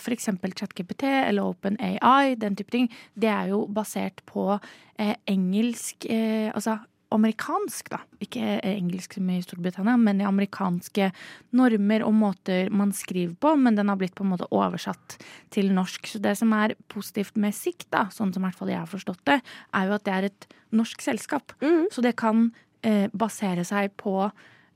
for 0.00 0.14
eksempel 0.14 0.54
ChatGPT 0.56 1.04
eller 1.04 1.44
OpenAI, 1.44 2.34
den 2.40 2.56
type 2.56 2.72
ting, 2.72 2.88
det 3.14 3.28
er 3.28 3.50
jo 3.52 3.66
basert 3.68 4.22
på 4.24 4.54
eh, 4.98 5.14
engelsk 5.28 6.06
eh, 6.08 6.48
Altså 6.54 6.78
amerikansk, 7.16 7.90
da. 7.92 8.00
Ikke 8.24 8.58
engelsk 8.66 9.16
som 9.18 9.30
i 9.32 9.40
Storbritannia, 9.44 9.96
men 10.00 10.22
i 10.22 10.28
amerikanske 10.28 11.10
normer 11.56 12.04
og 12.06 12.14
måter 12.18 12.72
man 12.74 12.94
skriver 12.96 13.34
på. 13.40 13.54
Men 13.60 13.78
den 13.78 13.92
har 13.92 14.00
blitt 14.00 14.16
på 14.18 14.26
en 14.26 14.32
måte 14.34 14.48
oversatt 14.54 15.18
til 15.54 15.72
norsk. 15.76 16.08
Så 16.10 16.22
det 16.22 16.36
som 16.40 16.54
er 16.56 16.76
positivt 16.92 17.38
med 17.40 17.56
Sikt, 17.56 17.88
da, 17.94 18.06
sånn 18.14 18.34
som 18.34 18.44
i 18.44 18.48
hvert 18.48 18.58
fall 18.60 18.72
jeg 18.72 18.82
har 18.82 18.90
forstått 18.90 19.22
det, 19.28 19.40
er 19.74 19.88
jo 19.88 19.98
at 19.98 20.06
det 20.06 20.16
er 20.16 20.30
et 20.30 20.48
norsk 20.74 21.04
selskap. 21.04 21.54
Mm. 21.62 21.86
Så 21.94 22.04
det 22.04 22.16
kan 22.20 22.48
eh, 22.82 23.06
basere 23.14 23.66
seg 23.68 23.94
på 24.00 24.18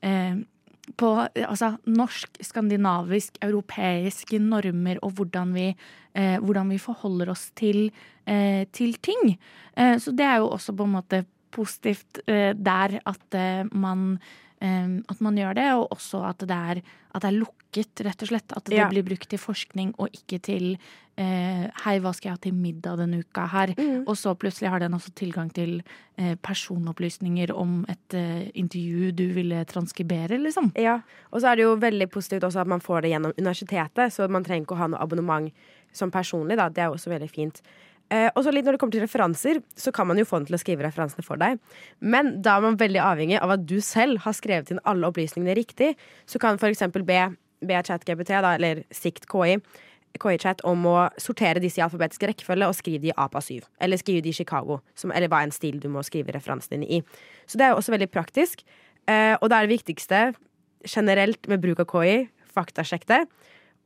eh, 0.07 0.38
på 0.96 1.09
altså, 1.20 1.72
norsk, 1.90 2.38
skandinavisk, 2.44 3.38
europeiske 3.44 4.40
normer 4.42 5.01
og 5.05 5.18
hvordan 5.18 5.53
vi, 5.57 5.66
eh, 6.14 6.38
hvordan 6.40 6.70
vi 6.72 6.79
forholder 6.79 7.31
oss 7.31 7.51
til, 7.59 7.90
eh, 8.27 8.64
til 8.72 8.94
ting. 8.94 9.38
Eh, 9.77 9.98
så 9.98 10.14
det 10.16 10.24
er 10.24 10.38
jo 10.38 10.48
også 10.48 10.77
på 10.77 10.85
en 10.85 10.96
måte 10.96 11.24
positivt 11.54 12.20
eh, 12.26 12.52
der 12.54 12.98
at 13.06 13.34
eh, 13.34 13.64
man 13.72 14.18
eh, 14.61 14.98
at 15.08 15.20
man 15.22 15.37
gjør 15.38 15.54
det, 15.54 15.68
og 15.78 15.88
også 15.94 16.24
at 16.28 16.38
det 16.48 16.50
er, 16.56 16.80
at 17.14 17.22
det 17.22 17.28
er 17.32 17.38
lukket, 17.44 18.00
rett 18.06 18.22
og 18.24 18.28
slett. 18.32 18.52
At 18.56 18.64
det 18.66 18.78
Ja. 18.80 18.88
blir 18.90 19.04
brukt 19.06 19.28
til 19.30 19.38
forskning 19.38 19.94
og 19.98 20.08
ikke 20.16 20.40
til 20.42 20.78
eh, 21.18 21.68
Hei, 21.84 21.98
hva 22.00 22.12
skal 22.14 22.30
jeg 22.30 22.37
ha 22.37 22.40
til 22.42 22.54
middag 22.54 22.98
denne 22.98 23.20
uka 23.22 23.46
her? 23.52 23.72
Og 24.06 24.14
så 24.16 24.34
plutselig 24.38 24.70
har 24.70 24.78
den 24.82 24.94
også 24.94 25.11
tilgang 25.18 25.50
til 25.54 25.82
eh, 26.16 26.34
personopplysninger 26.42 27.50
om 27.54 27.84
et 27.88 28.14
eh, 28.14 28.50
intervju 28.54 29.12
du 29.14 29.24
ville 29.34 29.64
transkribere, 29.64 30.38
liksom. 30.42 30.72
Ja, 30.78 31.00
og 31.32 31.40
så 31.42 31.50
er 31.52 31.56
det 31.56 31.66
jo 31.66 31.74
veldig 31.76 32.08
positivt 32.11 32.44
også 32.46 32.61
at 32.62 32.70
man 32.70 32.80
får 32.80 33.02
det 33.02 33.11
gjennom 33.14 33.34
universitetet, 33.38 34.12
så 34.14 34.28
man 34.30 34.44
trenger 34.46 34.66
ikke 34.66 34.76
å 34.78 34.82
ha 34.82 34.88
noe 34.94 35.02
abonnement 35.02 35.50
som 35.92 36.11
personlig, 36.11 36.56
da. 36.58 36.68
Det 36.68 36.84
er 36.84 36.90
også 36.94 37.11
veldig 37.11 37.30
fint. 37.30 37.62
Eh, 38.08 38.28
og 38.32 38.44
så 38.44 38.52
litt 38.54 38.64
når 38.64 38.76
det 38.76 38.80
kommer 38.80 38.96
til 38.96 39.04
referanser, 39.04 39.60
så 39.76 39.92
kan 39.92 40.08
man 40.08 40.20
jo 40.20 40.26
få 40.28 40.40
den 40.40 40.48
til 40.48 40.56
å 40.56 40.62
skrive 40.62 40.86
referansene 40.86 41.24
for 41.26 41.40
deg. 41.40 41.58
Men 42.00 42.38
da 42.44 42.56
er 42.56 42.64
man 42.64 42.78
veldig 42.80 43.02
avhengig 43.04 43.40
av 43.42 43.52
at 43.58 43.66
du 43.68 43.76
selv 43.84 44.22
har 44.24 44.36
skrevet 44.36 44.72
inn 44.72 44.80
alle 44.88 45.10
opplysningene 45.10 45.56
riktig. 45.58 45.92
Så 46.28 46.40
kan 46.40 46.56
eksempel 46.56 47.04
be, 47.08 47.20
be 47.60 47.82
ChatGPT, 47.84 48.32
eller 48.40 48.82
Sikt 48.94 49.28
KI, 49.28 49.58
KI-chat 50.18 50.64
om 50.66 50.86
å 50.88 50.96
sortere 51.20 51.60
disse 51.62 51.82
i 51.82 51.84
alfabetisk 51.84 52.24
rekkefølge 52.30 52.70
og 52.70 52.76
skrive 52.76 53.02
de 53.04 53.12
i 53.12 53.16
APA7. 53.16 53.68
Eller 53.84 54.00
skrive 54.00 54.24
de 54.24 54.32
i 54.32 54.36
Chicago, 54.36 54.80
som, 54.98 55.12
eller 55.12 55.30
hva 55.30 55.42
en 55.44 55.54
stil 55.54 55.76
du 55.82 55.90
må 55.92 56.02
skrive 56.06 56.32
referansene 56.34 56.78
dine 56.78 56.98
i. 56.98 57.02
Så 57.46 57.60
det 57.60 57.68
er 57.68 57.74
jo 57.74 57.82
også 57.82 57.94
veldig 57.94 58.10
praktisk. 58.10 58.64
Eh, 59.08 59.34
og 59.36 59.50
det 59.50 59.58
er 59.58 59.68
det 59.68 59.76
viktigste 59.76 60.22
generelt 60.88 61.48
med 61.50 61.62
bruk 61.62 61.84
av 61.84 61.90
KI. 61.92 62.16
Faktasjekk 62.56 63.06
det. 63.10 63.22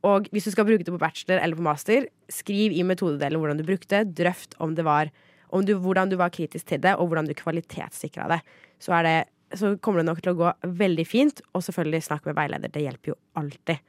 Og 0.03 0.27
hvis 0.35 0.49
du 0.49 0.51
skal 0.51 0.67
bruke 0.67 0.83
det 0.83 0.91
på 0.91 0.99
bachelor 0.99 1.39
eller 1.39 1.55
på 1.55 1.63
master, 1.63 2.09
skriv 2.31 2.75
i 2.75 2.83
metodedelen 2.83 3.39
hvordan 3.39 3.61
du 3.61 3.67
brukte. 3.67 4.03
Drøft 4.03 4.57
om 4.63 4.75
det 4.75 4.83
var, 4.83 5.11
om 5.53 5.63
du, 5.63 5.77
hvordan 5.79 6.11
du 6.11 6.17
var 6.19 6.33
kritisk 6.33 6.67
til 6.67 6.81
det, 6.83 6.97
og 6.97 7.07
hvordan 7.07 7.29
du 7.29 7.35
kvalitetssikra 7.37 8.27
det. 8.35 8.41
Så, 8.83 8.91
er 8.99 9.07
det. 9.07 9.17
så 9.55 9.77
kommer 9.79 10.03
det 10.03 10.09
nok 10.11 10.21
til 10.23 10.33
å 10.33 10.39
gå 10.41 10.51
veldig 10.83 11.07
fint. 11.07 11.39
Og 11.55 11.63
selvfølgelig 11.63 12.03
snakk 12.09 12.27
med 12.27 12.35
veileder. 12.35 12.73
Det 12.73 12.83
hjelper 12.83 13.13
jo 13.13 13.19
alltid. 13.39 13.79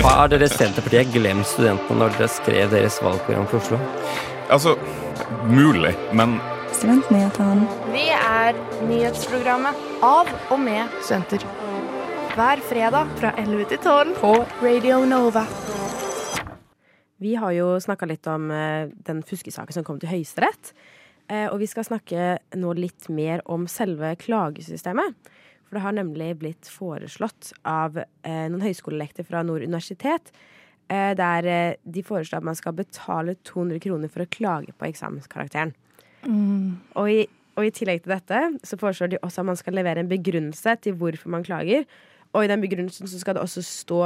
Har 0.00 0.30
dere 0.32 0.48
Senterpartiet 0.48 1.12
glemt 1.12 1.44
studentene 1.44 2.00
når 2.00 2.16
dere 2.16 2.32
skrev 2.32 2.72
deres 2.72 2.96
valgprogram 3.04 3.44
for 3.52 3.60
Oslo? 3.60 3.80
Altså, 4.50 4.78
mulig, 5.52 5.92
men 6.16 6.38
Studentnyhetene. 6.72 7.66
Vi 7.92 8.06
er 8.14 8.56
nyhetsprogrammet 8.88 9.88
av 10.06 10.30
og 10.48 10.62
med 10.62 10.88
studenter. 11.02 11.44
Hver 12.30 12.60
fredag 12.62 13.08
fra 13.18 13.32
11 13.40 13.64
til 13.72 13.78
12 13.82 14.10
på 14.20 14.28
Radio 14.62 15.00
Nova. 15.02 15.42
Vi 17.18 17.32
har 17.34 17.50
jo 17.56 17.72
snakka 17.82 18.06
litt 18.06 18.28
om 18.30 18.44
eh, 18.54 18.92
den 19.06 19.24
fuskesaken 19.26 19.74
som 19.74 19.86
kom 19.86 19.98
til 19.98 20.12
Høyesterett. 20.12 20.70
Eh, 21.26 21.48
og 21.50 21.58
vi 21.58 21.66
skal 21.66 21.88
snakke 21.88 22.36
nå 22.54 22.74
litt 22.78 23.08
mer 23.10 23.42
om 23.50 23.66
selve 23.66 24.12
klagesystemet. 24.22 25.16
For 25.66 25.78
det 25.78 25.82
har 25.82 25.96
nemlig 25.96 26.28
blitt 26.38 26.70
foreslått 26.70 27.50
av 27.66 27.98
eh, 27.98 28.46
noen 28.46 28.62
høyskolelekter 28.62 29.26
fra 29.26 29.42
Nord 29.46 29.66
universitet. 29.66 30.30
Eh, 30.86 31.10
der 31.18 31.50
de 31.82 32.04
foreslår 32.06 32.44
at 32.44 32.46
man 32.46 32.58
skal 32.58 32.78
betale 32.78 33.34
200 33.42 33.82
kroner 33.88 34.12
for 34.12 34.22
å 34.22 34.30
klage 34.30 34.76
på 34.78 34.86
eksamenskarakteren. 34.86 35.74
Og, 36.30 37.10
i, 37.10 37.26
og 37.58 37.66
i 37.66 37.74
tillegg 37.74 38.04
til 38.04 38.14
dette 38.14 38.40
så 38.62 38.78
foreslår 38.78 39.16
de 39.16 39.20
også 39.24 39.42
at 39.42 39.50
man 39.50 39.58
skal 39.58 39.78
levere 39.80 40.04
en 40.04 40.14
begrunnelse 40.14 40.78
til 40.84 40.94
hvorfor 41.00 41.34
man 41.34 41.46
klager. 41.46 41.88
Og 42.32 42.44
i 42.44 42.50
den 42.50 42.62
begrunnelsen 42.62 43.10
så 43.10 43.20
skal 43.20 43.36
det 43.36 43.42
også 43.44 43.62
stå 43.66 44.02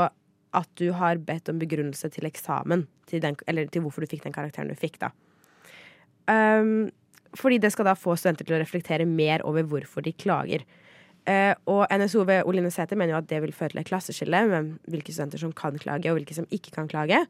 at 0.54 0.70
du 0.78 0.90
har 0.96 1.20
bedt 1.22 1.50
om 1.50 1.58
begrunnelse 1.60 2.08
til 2.14 2.28
eksamen. 2.28 2.86
Til 3.10 3.22
den, 3.22 3.36
eller 3.50 3.66
til 3.68 3.84
hvorfor 3.84 4.04
du 4.04 4.10
fikk 4.10 4.24
den 4.24 4.34
karakteren 4.34 4.70
du 4.70 4.78
fikk, 4.78 5.00
da. 5.02 5.10
Um, 6.30 6.88
fordi 7.36 7.58
det 7.60 7.72
skal 7.74 7.90
da 7.90 7.96
få 7.98 8.14
studenter 8.16 8.46
til 8.46 8.56
å 8.56 8.62
reflektere 8.62 9.04
mer 9.08 9.42
over 9.44 9.66
hvorfor 9.68 10.04
de 10.06 10.14
klager. 10.16 10.64
Uh, 11.28 11.52
og 11.68 11.82
NSO 11.90 12.24
ved 12.28 12.46
Oline 12.48 12.70
Sæther 12.72 12.96
mener 13.00 13.16
jo 13.16 13.20
at 13.22 13.28
det 13.28 13.42
vil 13.42 13.52
føre 13.56 13.74
til 13.74 13.82
et 13.82 13.90
klasseskille 13.90 14.44
med 14.48 14.72
hvilke 14.92 15.12
studenter 15.12 15.42
som 15.42 15.52
kan 15.56 15.76
klage, 15.80 16.08
og 16.08 16.20
hvilke 16.20 16.36
som 16.36 16.48
ikke 16.54 16.72
kan 16.78 16.88
klage. 16.88 17.20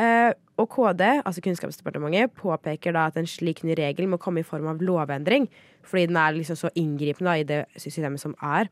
Uh, 0.00 0.32
og 0.58 0.70
KD, 0.70 1.02
altså 1.26 1.42
Kunnskapsdepartementet, 1.44 2.32
påpeker 2.38 2.94
da 2.94 3.08
at 3.10 3.18
en 3.18 3.28
slik 3.30 3.62
ny 3.66 3.76
regel 3.78 4.08
må 4.10 4.18
komme 4.22 4.42
i 4.42 4.46
form 4.46 4.66
av 4.70 4.82
lovendring, 4.82 5.48
fordi 5.86 6.08
den 6.10 6.18
er 6.18 6.34
liksom 6.34 6.58
så 6.58 6.70
inngripende 6.78 7.30
da, 7.30 7.36
i 7.38 7.48
det 7.48 7.82
systemet 7.82 8.22
som 8.22 8.36
er. 8.42 8.70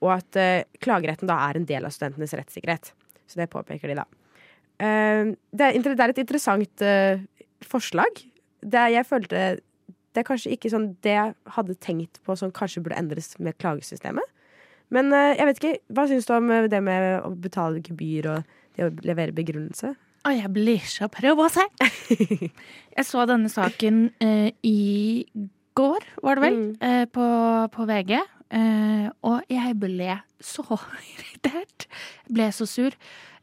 Og 0.00 0.14
at 0.16 0.38
uh, 0.40 0.64
klageretten 0.82 1.28
da 1.30 1.36
er 1.48 1.58
en 1.58 1.68
del 1.68 1.86
av 1.86 1.94
studentenes 1.94 2.34
rettssikkerhet. 2.36 2.92
Så 3.28 3.40
det 3.40 3.50
påpeker 3.52 3.90
de, 3.90 4.00
da. 4.00 4.06
Uh, 4.80 5.36
det, 5.52 5.66
er, 5.66 5.80
det 5.84 5.96
er 5.96 6.14
et 6.14 6.22
interessant 6.22 6.84
uh, 6.84 7.22
forslag. 7.66 8.22
Det 8.60 8.86
jeg 8.94 9.08
følte 9.08 9.42
det 10.10 10.24
er 10.24 10.26
kanskje 10.26 10.50
ikke 10.56 10.72
sånn 10.72 10.88
det 11.06 11.12
jeg 11.14 11.34
hadde 11.54 11.76
tenkt 11.78 12.18
på 12.26 12.34
som 12.34 12.50
kanskje 12.50 12.80
burde 12.82 12.98
endres 12.98 13.36
med 13.38 13.54
klagesystemet. 13.62 14.26
Men 14.90 15.14
jeg 15.14 15.46
vet 15.46 15.60
ikke, 15.60 15.74
hva 15.94 16.02
syns 16.10 16.26
du 16.26 16.32
om 16.34 16.48
det 16.66 16.80
med 16.82 17.04
å 17.22 17.28
betale 17.38 17.78
gebyr 17.78 18.26
og 18.32 18.56
det 18.74 18.88
å 18.88 18.90
levere 19.06 19.36
begrunnelse? 19.36 19.92
Å, 20.26 20.32
jeg 20.34 20.50
blir 20.50 20.82
så 20.82 21.06
provosert. 21.14 21.84
jeg 22.96 23.06
så 23.06 23.22
denne 23.30 23.52
saken 23.54 24.02
i 24.66 24.82
går, 25.80 26.06
var 26.22 26.38
det 26.38 26.44
vel, 26.44 26.60
eh, 26.80 27.04
på, 27.10 27.26
på 27.72 27.86
VG. 27.88 28.18
Eh, 28.50 29.06
og 29.22 29.46
jeg 29.50 29.76
ble 29.78 30.16
så 30.42 30.64
irritert. 31.14 31.86
Ble 32.30 32.48
så 32.54 32.66
sur. 32.68 32.96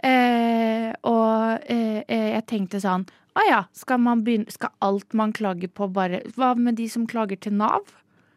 Eh, 0.03 0.91
og 1.07 1.69
eh, 1.71 2.03
jeg 2.05 2.43
tenkte 2.45 2.77
sånn 2.77 3.07
Å 3.33 3.45
ja, 3.47 3.61
skal, 3.73 4.03
begynne, 4.21 4.45
skal 4.53 4.69
alt 4.85 5.15
man 5.17 5.31
klager 5.33 5.71
på 5.73 5.87
bare 5.89 6.19
Hva 6.35 6.51
med 6.53 6.77
de 6.77 6.85
som 6.85 7.07
klager 7.09 7.39
til 7.41 7.55
Nav? 7.57 7.95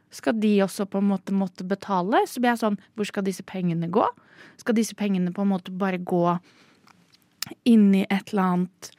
Skal 0.08 0.38
de 0.40 0.54
også 0.64 0.86
på 0.88 1.02
en 1.02 1.10
måte 1.10 1.36
måtte 1.36 1.66
betale? 1.68 2.22
Så 2.24 2.40
blir 2.40 2.54
jeg 2.54 2.62
sånn 2.62 2.80
Hvor 2.96 3.10
skal 3.10 3.26
disse 3.28 3.44
pengene 3.44 3.90
gå? 3.92 4.06
Skal 4.62 4.78
disse 4.78 4.96
pengene 4.96 5.34
på 5.36 5.44
en 5.44 5.52
måte 5.52 5.74
bare 5.76 6.00
gå 6.00 6.24
inn 7.68 7.90
i 7.92 8.06
et 8.06 8.32
eller 8.32 8.54
annet 8.54 8.90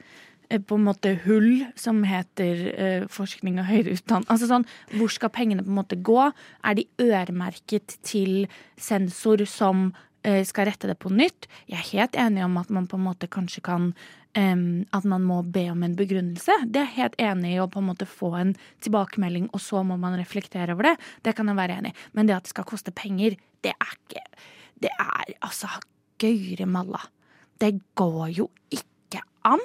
på 0.60 0.76
en 0.76 0.86
måte 0.86 1.14
hull 1.24 1.64
som 1.78 2.02
heter 2.06 2.62
eh, 2.72 3.04
forskning 3.12 3.60
og 3.60 3.68
høyere 3.70 3.96
utdanning. 3.96 4.28
Altså 4.32 4.48
sånn, 4.50 4.66
hvor 4.96 5.12
skal 5.12 5.32
pengene 5.34 5.64
på 5.64 5.72
en 5.72 5.78
måte 5.80 5.98
gå? 5.98 6.30
Er 6.64 6.78
de 6.78 6.86
øremerket 7.00 7.96
til 8.06 8.48
sensor 8.80 9.44
som 9.48 9.90
eh, 10.26 10.42
skal 10.48 10.68
rette 10.68 10.90
det 10.90 10.98
på 11.02 11.12
nytt? 11.12 11.48
Jeg 11.70 11.78
er 11.78 11.92
helt 11.92 12.18
enig 12.26 12.44
om 12.46 12.58
at 12.60 12.72
man 12.74 12.88
på 12.90 12.98
en 13.00 13.06
måte 13.10 13.30
kanskje 13.30 13.64
kan 13.68 13.94
At 14.32 15.04
man 15.04 15.26
må 15.28 15.42
be 15.44 15.66
om 15.68 15.82
en 15.84 15.92
begrunnelse. 15.92 16.54
Det 16.64 16.80
er 16.80 16.86
jeg 16.86 16.96
helt 16.96 17.16
enig 17.20 17.50
i 17.52 17.58
å 17.60 17.66
på 17.68 17.82
en 17.82 17.90
måte 17.90 18.06
få 18.08 18.30
en 18.38 18.54
tilbakemelding, 18.80 19.50
og 19.52 19.60
så 19.60 19.82
må 19.84 19.98
man 20.00 20.16
reflektere 20.16 20.72
over 20.72 20.88
det. 20.88 20.94
Det 21.20 21.34
kan 21.36 21.50
jeg 21.52 21.58
være 21.58 21.76
enig 21.76 21.92
i. 21.92 21.98
Men 22.16 22.30
det 22.30 22.38
at 22.38 22.46
det 22.46 22.54
skal 22.54 22.64
koste 22.64 22.94
penger, 22.96 23.36
det 23.60 23.74
er 23.76 23.92
ikke 23.92 24.24
Det 24.80 24.88
er 24.88 25.34
altså 25.44 25.68
gøyre 26.16 26.64
malla. 26.66 27.02
Det 27.60 27.76
går 27.94 28.32
jo 28.32 28.48
ikke 28.72 29.20
an. 29.44 29.60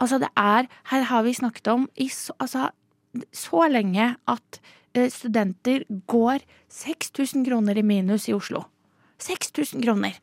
Altså, 0.00 0.18
det 0.18 0.30
er 0.36 0.68
Her 0.90 1.02
har 1.10 1.22
vi 1.26 1.36
snakket 1.36 1.68
om 1.68 1.88
i 1.96 2.08
så, 2.08 2.32
altså, 2.40 2.70
så 3.32 3.68
lenge 3.68 4.14
at 4.28 4.60
eh, 4.94 5.10
studenter 5.12 5.84
går 6.08 6.40
6000 6.68 7.44
kroner 7.46 7.78
i 7.78 7.84
minus 7.84 8.28
i 8.28 8.34
Oslo. 8.34 8.64
6000 9.20 9.84
kroner! 9.84 10.16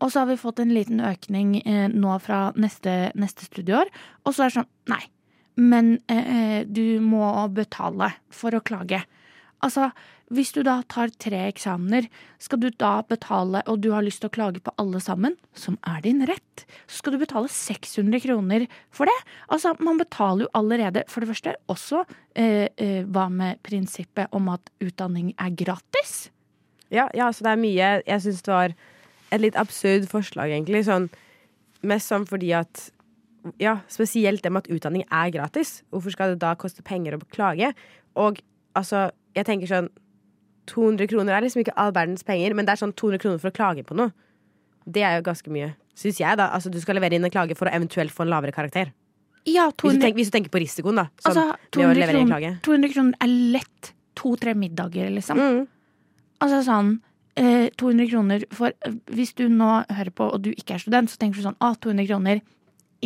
Og 0.00 0.12
så 0.12 0.20
har 0.22 0.28
vi 0.28 0.36
fått 0.36 0.60
en 0.60 0.74
liten 0.76 1.00
økning 1.00 1.56
eh, 1.64 1.88
nå 1.88 2.18
fra 2.20 2.50
neste, 2.60 3.10
neste 3.16 3.48
studieår. 3.48 3.88
Og 4.24 4.34
så 4.34 4.44
er 4.44 4.52
det 4.52 4.58
sånn 4.58 4.72
Nei, 4.92 5.02
men 5.56 5.96
eh, 6.12 6.62
du 6.68 7.00
må 7.00 7.26
betale 7.56 8.12
for 8.30 8.54
å 8.54 8.62
klage. 8.62 9.00
Altså, 9.64 9.90
hvis 10.34 10.50
du 10.52 10.60
da 10.66 10.80
tar 10.90 11.12
tre 11.22 11.38
eksamener, 11.46 12.08
skal 12.42 12.60
du 12.60 12.66
da 12.74 12.98
betale, 13.06 13.62
og 13.70 13.78
du 13.84 13.92
har 13.94 14.04
lyst 14.04 14.20
til 14.22 14.30
å 14.30 14.34
klage 14.34 14.60
på 14.64 14.74
alle 14.80 14.98
sammen, 15.02 15.36
som 15.56 15.78
er 15.86 16.00
din 16.04 16.24
rett, 16.26 16.64
så 16.90 16.98
skal 16.98 17.14
du 17.14 17.20
betale 17.22 17.50
600 17.52 18.24
kroner 18.24 18.66
for 18.94 19.08
det. 19.08 19.16
Altså, 19.54 19.76
man 19.78 20.00
betaler 20.00 20.46
jo 20.46 20.52
allerede, 20.58 21.04
for 21.08 21.22
det 21.22 21.30
første, 21.30 21.54
også 21.72 22.02
eh, 22.34 22.66
eh, 22.74 23.04
hva 23.06 23.28
med 23.32 23.62
prinsippet 23.66 24.34
om 24.36 24.50
at 24.52 24.72
utdanning 24.82 25.30
er 25.38 25.54
gratis? 25.54 26.16
Ja, 26.90 27.06
ja 27.14 27.30
så 27.34 27.46
det 27.46 27.52
er 27.52 27.58
mye 27.58 27.86
Jeg 28.06 28.22
syns 28.22 28.44
det 28.46 28.52
var 28.52 28.74
et 29.34 29.42
litt 29.42 29.58
absurd 29.58 30.08
forslag, 30.10 30.50
egentlig. 30.54 30.84
Sånn, 30.86 31.08
mest 31.86 32.12
sånn 32.12 32.26
fordi 32.28 32.52
at 32.58 32.90
Ja, 33.62 33.76
spesielt 33.86 34.42
det 34.42 34.50
med 34.50 34.66
at 34.66 34.72
utdanning 34.74 35.04
er 35.06 35.30
gratis. 35.30 35.84
Hvorfor 35.94 36.10
skal 36.10 36.32
det 36.32 36.40
da 36.42 36.56
koste 36.58 36.82
penger 36.82 37.14
å 37.14 37.20
klage? 37.30 37.68
Og 38.18 38.40
altså, 38.74 39.04
jeg 39.36 39.46
tenker 39.48 39.70
sånn 39.70 39.88
200 40.66 41.06
kroner 41.12 41.36
er 41.36 41.44
liksom 41.44 41.62
ikke 41.62 41.76
all 41.78 41.92
verdens 41.94 42.24
penger, 42.26 42.54
men 42.56 42.66
det 42.66 42.74
er 42.74 42.82
sånn 42.82 42.94
200 42.98 43.22
kroner 43.22 43.42
for 43.42 43.52
å 43.52 43.54
klage 43.54 43.84
på 43.86 43.96
noe. 43.98 44.10
Det 44.86 45.04
er 45.06 45.18
jo 45.18 45.26
ganske 45.28 45.50
mye, 45.52 45.74
syns 45.98 46.18
jeg, 46.18 46.38
da. 46.40 46.48
Altså, 46.54 46.72
du 46.74 46.78
skal 46.82 46.98
levere 46.98 47.18
inn 47.18 47.26
en 47.26 47.32
klage 47.34 47.54
for 47.58 47.70
å 47.70 47.74
eventuelt 47.74 48.14
få 48.14 48.26
en 48.26 48.32
lavere 48.32 48.54
karakter. 48.54 48.90
Ja, 49.46 49.68
Hvis 49.70 49.94
du, 49.94 50.02
tenker, 50.02 50.18
hvis 50.18 50.32
du 50.32 50.34
tenker 50.34 50.50
på 50.50 50.58
risikoen, 50.58 50.98
da. 50.98 51.06
Sånn, 51.22 51.36
Altså, 51.38 51.44
med 51.78 51.86
å 51.86 51.92
200 51.94 52.08
kroner, 52.10 52.32
klage. 52.32 52.52
200 52.66 52.94
kroner 52.96 53.20
er 53.22 53.34
lett 53.54 53.92
to-tre 54.18 54.56
middager, 54.58 55.12
liksom. 55.14 55.38
Mm. 55.38 55.60
Altså 56.42 56.60
sånn 56.66 56.90
eh, 57.38 57.68
200 57.80 58.10
kroner 58.10 58.42
for 58.52 58.74
eh, 58.84 58.96
Hvis 59.16 59.32
du 59.38 59.46
nå 59.48 59.70
hører 59.86 60.12
på 60.12 60.26
og 60.34 60.42
du 60.44 60.50
ikke 60.52 60.76
er 60.76 60.82
student, 60.82 61.12
så 61.12 61.20
tenker 61.20 61.40
du 61.40 61.46
sånn 61.46 61.58
ah, 61.64 61.78
200 61.78 62.10
kroner, 62.10 62.42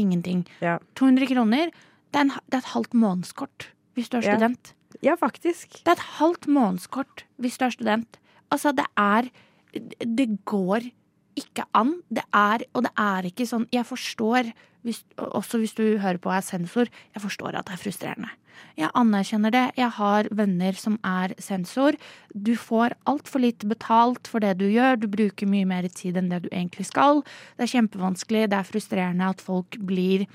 ingenting. 0.01 0.47
Ja. 0.65 0.79
200 0.99 1.29
kroner, 1.31 1.71
det 2.11 2.23
er, 2.23 2.27
en, 2.27 2.35
det 2.49 2.59
er 2.59 2.65
et 2.65 2.75
halvt 2.75 2.97
månedskort 2.97 3.71
hvis 3.99 4.09
du 4.11 4.19
er 4.21 4.27
student. 4.27 4.73
Ja, 4.73 4.80
faktisk. 5.19 5.85
Det 5.85 5.89
er 5.89 5.99
et 5.99 6.09
halvt 6.21 6.49
månedskort 6.49 7.25
hvis 7.39 7.59
du 7.59 7.65
er 7.65 7.71
student. 7.71 8.19
Altså, 8.51 8.73
det 8.73 8.87
er 8.97 9.31
Det 9.73 10.45
går 10.45 10.91
ikke 11.37 11.65
an. 11.75 12.03
Det 12.11 12.25
er 12.35 12.65
Og 12.75 12.83
det 12.83 12.93
er 12.99 13.23
ikke 13.23 13.47
sånn 13.47 13.69
Jeg 13.73 13.87
forstår, 13.87 14.53
hvis, 14.83 15.05
også 15.17 15.59
hvis 15.59 15.75
du 15.75 15.99
hører 15.99 16.19
på 16.19 16.29
og 16.29 16.37
er 16.37 16.41
sensor, 16.41 16.87
jeg 17.15 17.23
forstår 17.23 17.55
at 17.55 17.67
det 17.67 17.75
er 17.75 17.85
frustrerende. 17.85 18.31
Jeg 18.77 18.91
anerkjenner 18.95 19.53
det. 19.53 19.65
Jeg 19.77 19.91
har 19.97 20.29
venner 20.31 20.73
som 20.73 20.99
er 21.05 21.35
sensor. 21.39 21.97
Du 22.35 22.57
får 22.57 22.95
altfor 23.07 23.41
lite 23.41 23.69
betalt 23.69 24.29
for 24.29 24.41
det 24.41 24.59
du 24.59 24.67
gjør. 24.69 25.01
Du 25.01 25.07
bruker 25.09 25.47
mye 25.47 25.69
mer 25.69 25.89
tid 25.89 26.17
enn 26.17 26.31
det 26.33 26.43
du 26.45 26.51
egentlig 26.51 26.87
skal. 26.89 27.23
Det 27.57 27.67
er 27.67 27.75
kjempevanskelig. 27.75 28.49
Det 28.51 28.59
er 28.59 28.69
frustrerende 28.69 29.29
at 29.29 29.41
folk 29.41 29.79
blir 29.79 30.27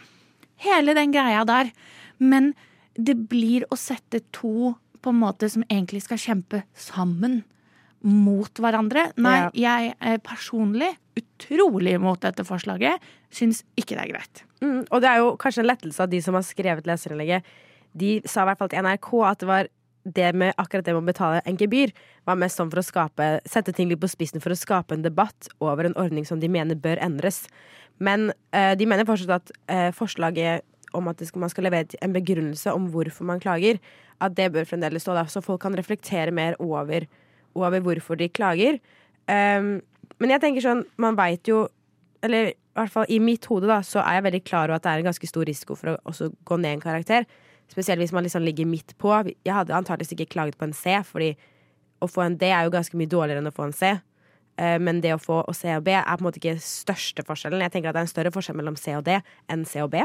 Hele 0.64 0.94
den 0.96 1.12
greia 1.12 1.42
der. 1.44 1.68
Men 2.18 2.54
det 2.96 3.16
blir 3.30 3.66
å 3.72 3.78
sette 3.80 4.24
to 4.36 4.74
på 5.04 5.14
en 5.14 5.22
måte 5.22 5.50
som 5.52 5.66
egentlig 5.68 6.04
skal 6.06 6.22
kjempe 6.22 6.64
sammen 6.74 7.44
mot 8.06 8.62
hverandre. 8.62 9.10
Nei, 9.22 9.38
jeg 9.58 9.94
er 9.98 10.20
personlig 10.24 10.92
utrolig 11.18 11.96
imot 11.98 12.22
dette 12.26 12.46
forslaget. 12.46 13.02
Syns 13.34 13.64
ikke 13.80 13.96
det 13.96 14.04
er 14.04 14.12
greit. 14.14 14.44
Mm, 14.62 14.84
og 14.90 15.02
det 15.02 15.10
er 15.10 15.22
jo 15.24 15.32
kanskje 15.42 15.64
en 15.64 15.72
lettelse 15.72 16.04
at 16.06 16.12
de 16.12 16.22
som 16.24 16.38
har 16.38 16.46
skrevet 16.46 16.88
leserinnlegget, 16.90 17.48
de 17.96 18.18
sa 18.28 18.44
i 18.44 18.50
hvert 18.50 18.60
fall 18.60 18.72
til 18.72 18.84
NRK 18.84 19.10
at 19.24 19.42
det 19.42 19.50
var 19.50 19.72
det 20.06 20.28
med 20.38 20.54
akkurat 20.62 20.86
det 20.86 20.94
med 20.94 21.02
å 21.02 21.08
betale 21.08 21.42
en 21.50 21.58
gebyr, 21.58 21.94
var 22.28 22.38
mest 22.38 22.60
sånn 22.60 22.70
for 22.70 22.82
å 22.82 22.86
skape, 22.86 23.30
sette 23.50 23.74
ting 23.74 23.90
litt 23.90 24.02
på 24.04 24.10
spissen 24.12 24.44
for 24.44 24.54
å 24.54 24.60
skape 24.60 24.94
en 24.94 25.06
debatt 25.06 25.50
over 25.64 25.88
en 25.88 25.98
ordning 25.98 26.28
som 26.30 26.42
de 26.42 26.50
mener 26.52 26.78
bør 26.78 27.02
endres. 27.02 27.46
Men 27.98 28.30
eh, 28.54 28.76
de 28.78 28.86
mener 28.86 29.08
fortsatt 29.08 29.40
at 29.40 29.56
eh, 29.72 29.90
forslaget 29.96 30.66
om 30.94 31.08
at 31.12 31.24
skal, 31.26 31.42
man 31.44 31.52
skal 31.54 31.68
levere 31.68 32.00
en 32.04 32.14
begrunnelse 32.16 32.74
om 32.74 32.90
hvorfor 32.94 33.28
man 33.28 33.42
klager, 33.44 33.80
at 34.22 34.36
det 34.38 34.52
bør 34.54 34.68
fremdeles 34.68 35.04
stå 35.06 35.16
der, 35.18 35.32
så 35.32 35.44
folk 35.44 35.62
kan 35.64 35.76
reflektere 35.78 36.32
mer 36.32 36.56
over, 36.60 37.08
over 37.56 37.80
hvorfor 37.84 38.20
de 38.20 38.30
klager. 38.30 38.80
Um, 39.28 39.82
men 40.22 40.32
jeg 40.32 40.44
tenker 40.44 40.64
sånn, 40.64 40.86
man 41.02 41.18
veit 41.18 41.50
jo 41.50 41.66
Eller 42.26 42.52
i 42.52 42.78
hvert 42.78 42.92
fall 42.92 43.10
i 43.14 43.20
mitt 43.22 43.46
hode, 43.46 43.68
da, 43.70 43.80
så 43.86 44.02
er 44.02 44.18
jeg 44.18 44.24
veldig 44.26 44.40
klar 44.48 44.70
over 44.70 44.80
at 44.80 44.84
det 44.84 44.92
er 44.92 45.02
en 45.02 45.08
ganske 45.12 45.28
stor 45.30 45.46
risiko 45.46 45.76
for 45.78 45.94
å 45.96 46.30
gå 46.50 46.56
ned 46.58 46.74
en 46.76 46.82
karakter. 46.82 47.28
Spesielt 47.70 48.02
hvis 48.02 48.14
man 48.16 48.26
liksom 48.26 48.44
ligger 48.44 48.66
midt 48.66 48.96
på. 48.98 49.12
Jeg 49.46 49.54
hadde 49.54 49.76
antakeligvis 49.78 50.16
ikke 50.16 50.34
klaget 50.34 50.58
på 50.58 50.66
en 50.66 50.74
C, 50.74 50.96
fordi 51.06 51.36
å 52.04 52.10
få 52.10 52.26
en 52.26 52.36
D 52.42 52.50
er 52.50 52.66
jo 52.66 52.74
ganske 52.74 52.98
mye 52.98 53.12
dårligere 53.12 53.44
enn 53.44 53.52
å 53.52 53.54
få 53.56 53.70
en 53.70 53.76
C. 53.78 53.94
Eh, 54.58 54.78
Men 54.80 55.00
det 55.04 55.14
å 55.16 55.22
få 55.22 55.42
C 55.54 55.72
og 55.76 55.86
B 55.86 55.94
er 55.96 56.04
på 56.04 56.24
en 56.24 56.28
måte 56.28 56.42
ikke 56.42 56.58
største 56.64 57.24
forskjellen. 57.28 57.64
Jeg 57.64 57.76
tenker 57.76 57.92
at 57.92 57.98
det 57.98 58.04
er 58.04 58.10
en 58.10 58.14
større 58.16 58.34
forskjell 58.36 58.60
mellom 58.60 58.76
C 58.80 58.96
og 58.98 59.06
D 59.08 59.20
enn 59.52 59.66
C 59.70 59.84
og 59.84 59.92
B. 59.96 60.04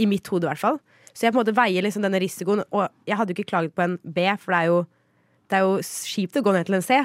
I 0.00 0.08
mitt 0.10 0.28
hode, 0.32 0.46
i 0.46 0.52
hvert 0.52 0.62
fall. 0.62 0.80
Så 1.14 1.26
jeg 1.26 1.34
på 1.34 1.38
en 1.38 1.44
måte 1.44 1.54
veier 1.56 1.84
liksom 1.86 2.02
denne 2.04 2.20
risikoen. 2.22 2.64
Og 2.74 2.88
jeg 3.06 3.18
hadde 3.18 3.34
jo 3.34 3.38
ikke 3.38 3.52
klaget 3.52 3.74
på 3.76 3.84
en 3.86 3.98
B, 4.02 4.26
for 4.40 4.54
det 4.54 4.62
er 4.62 4.70
jo, 4.72 4.80
det 5.50 5.58
er 5.58 5.66
jo 5.68 5.76
kjipt 5.84 6.40
å 6.40 6.44
gå 6.44 6.54
ned 6.56 6.66
til 6.68 6.78
en 6.80 6.86
C. 6.86 7.02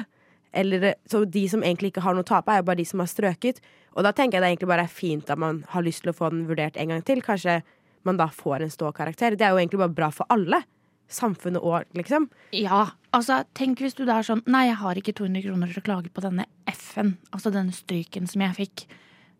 Eller, 0.50 0.94
så 1.06 1.22
de 1.22 1.44
som 1.50 1.62
egentlig 1.62 1.92
ikke 1.92 2.02
har 2.02 2.16
noe 2.16 2.26
å 2.26 2.30
tape, 2.30 2.50
er 2.50 2.64
jo 2.64 2.66
bare 2.72 2.80
de 2.80 2.88
som 2.88 3.02
har 3.02 3.10
strøket. 3.10 3.60
Og 3.94 4.06
da 4.06 4.10
tenker 4.14 4.38
jeg 4.38 4.42
det 4.42 4.50
egentlig 4.52 4.70
bare 4.72 4.86
er 4.88 4.92
fint 4.92 5.30
at 5.30 5.38
man 5.38 5.62
har 5.70 5.86
lyst 5.86 6.02
til 6.04 6.12
å 6.12 6.16
få 6.16 6.30
den 6.34 6.48
vurdert 6.48 6.78
en 6.78 6.90
gang 6.94 7.04
til. 7.06 7.22
Kanskje 7.22 7.60
man 8.06 8.18
da 8.18 8.26
får 8.34 8.64
en 8.64 8.72
ståkarakter. 8.72 9.36
Det 9.38 9.46
er 9.46 9.54
jo 9.54 9.60
egentlig 9.62 9.82
bare 9.82 9.96
bra 9.96 10.10
for 10.14 10.30
alle. 10.32 10.62
Samfunnet 11.10 11.62
òg, 11.66 11.88
liksom. 11.98 12.28
Ja, 12.54 12.92
altså 13.14 13.40
tenk 13.58 13.82
hvis 13.82 13.96
du 13.98 14.04
da 14.06 14.20
er 14.20 14.26
sånn 14.26 14.44
Nei, 14.46 14.68
jeg 14.68 14.78
har 14.78 14.98
ikke 14.98 15.14
200 15.18 15.42
kroner 15.42 15.72
til 15.72 15.82
å 15.82 15.86
klage 15.88 16.12
på 16.14 16.22
denne 16.22 16.46
F-en, 16.70 17.16
altså 17.34 17.50
denne 17.54 17.74
stryken 17.74 18.30
som 18.30 18.44
jeg 18.46 18.58
fikk. 18.60 18.84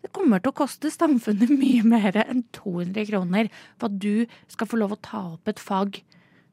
Det 0.01 0.13
kommer 0.17 0.41
til 0.41 0.53
å 0.53 0.57
koste 0.63 0.91
samfunnet 0.93 1.53
mye 1.53 1.83
mer 1.87 2.17
enn 2.25 2.45
200 2.57 3.09
kroner 3.11 3.51
for 3.77 3.91
at 3.91 3.99
du 4.01 4.25
skal 4.49 4.71
få 4.71 4.81
lov 4.81 4.97
å 4.97 5.03
ta 5.05 5.23
opp 5.35 5.51
et 5.51 5.61
fag 5.61 6.01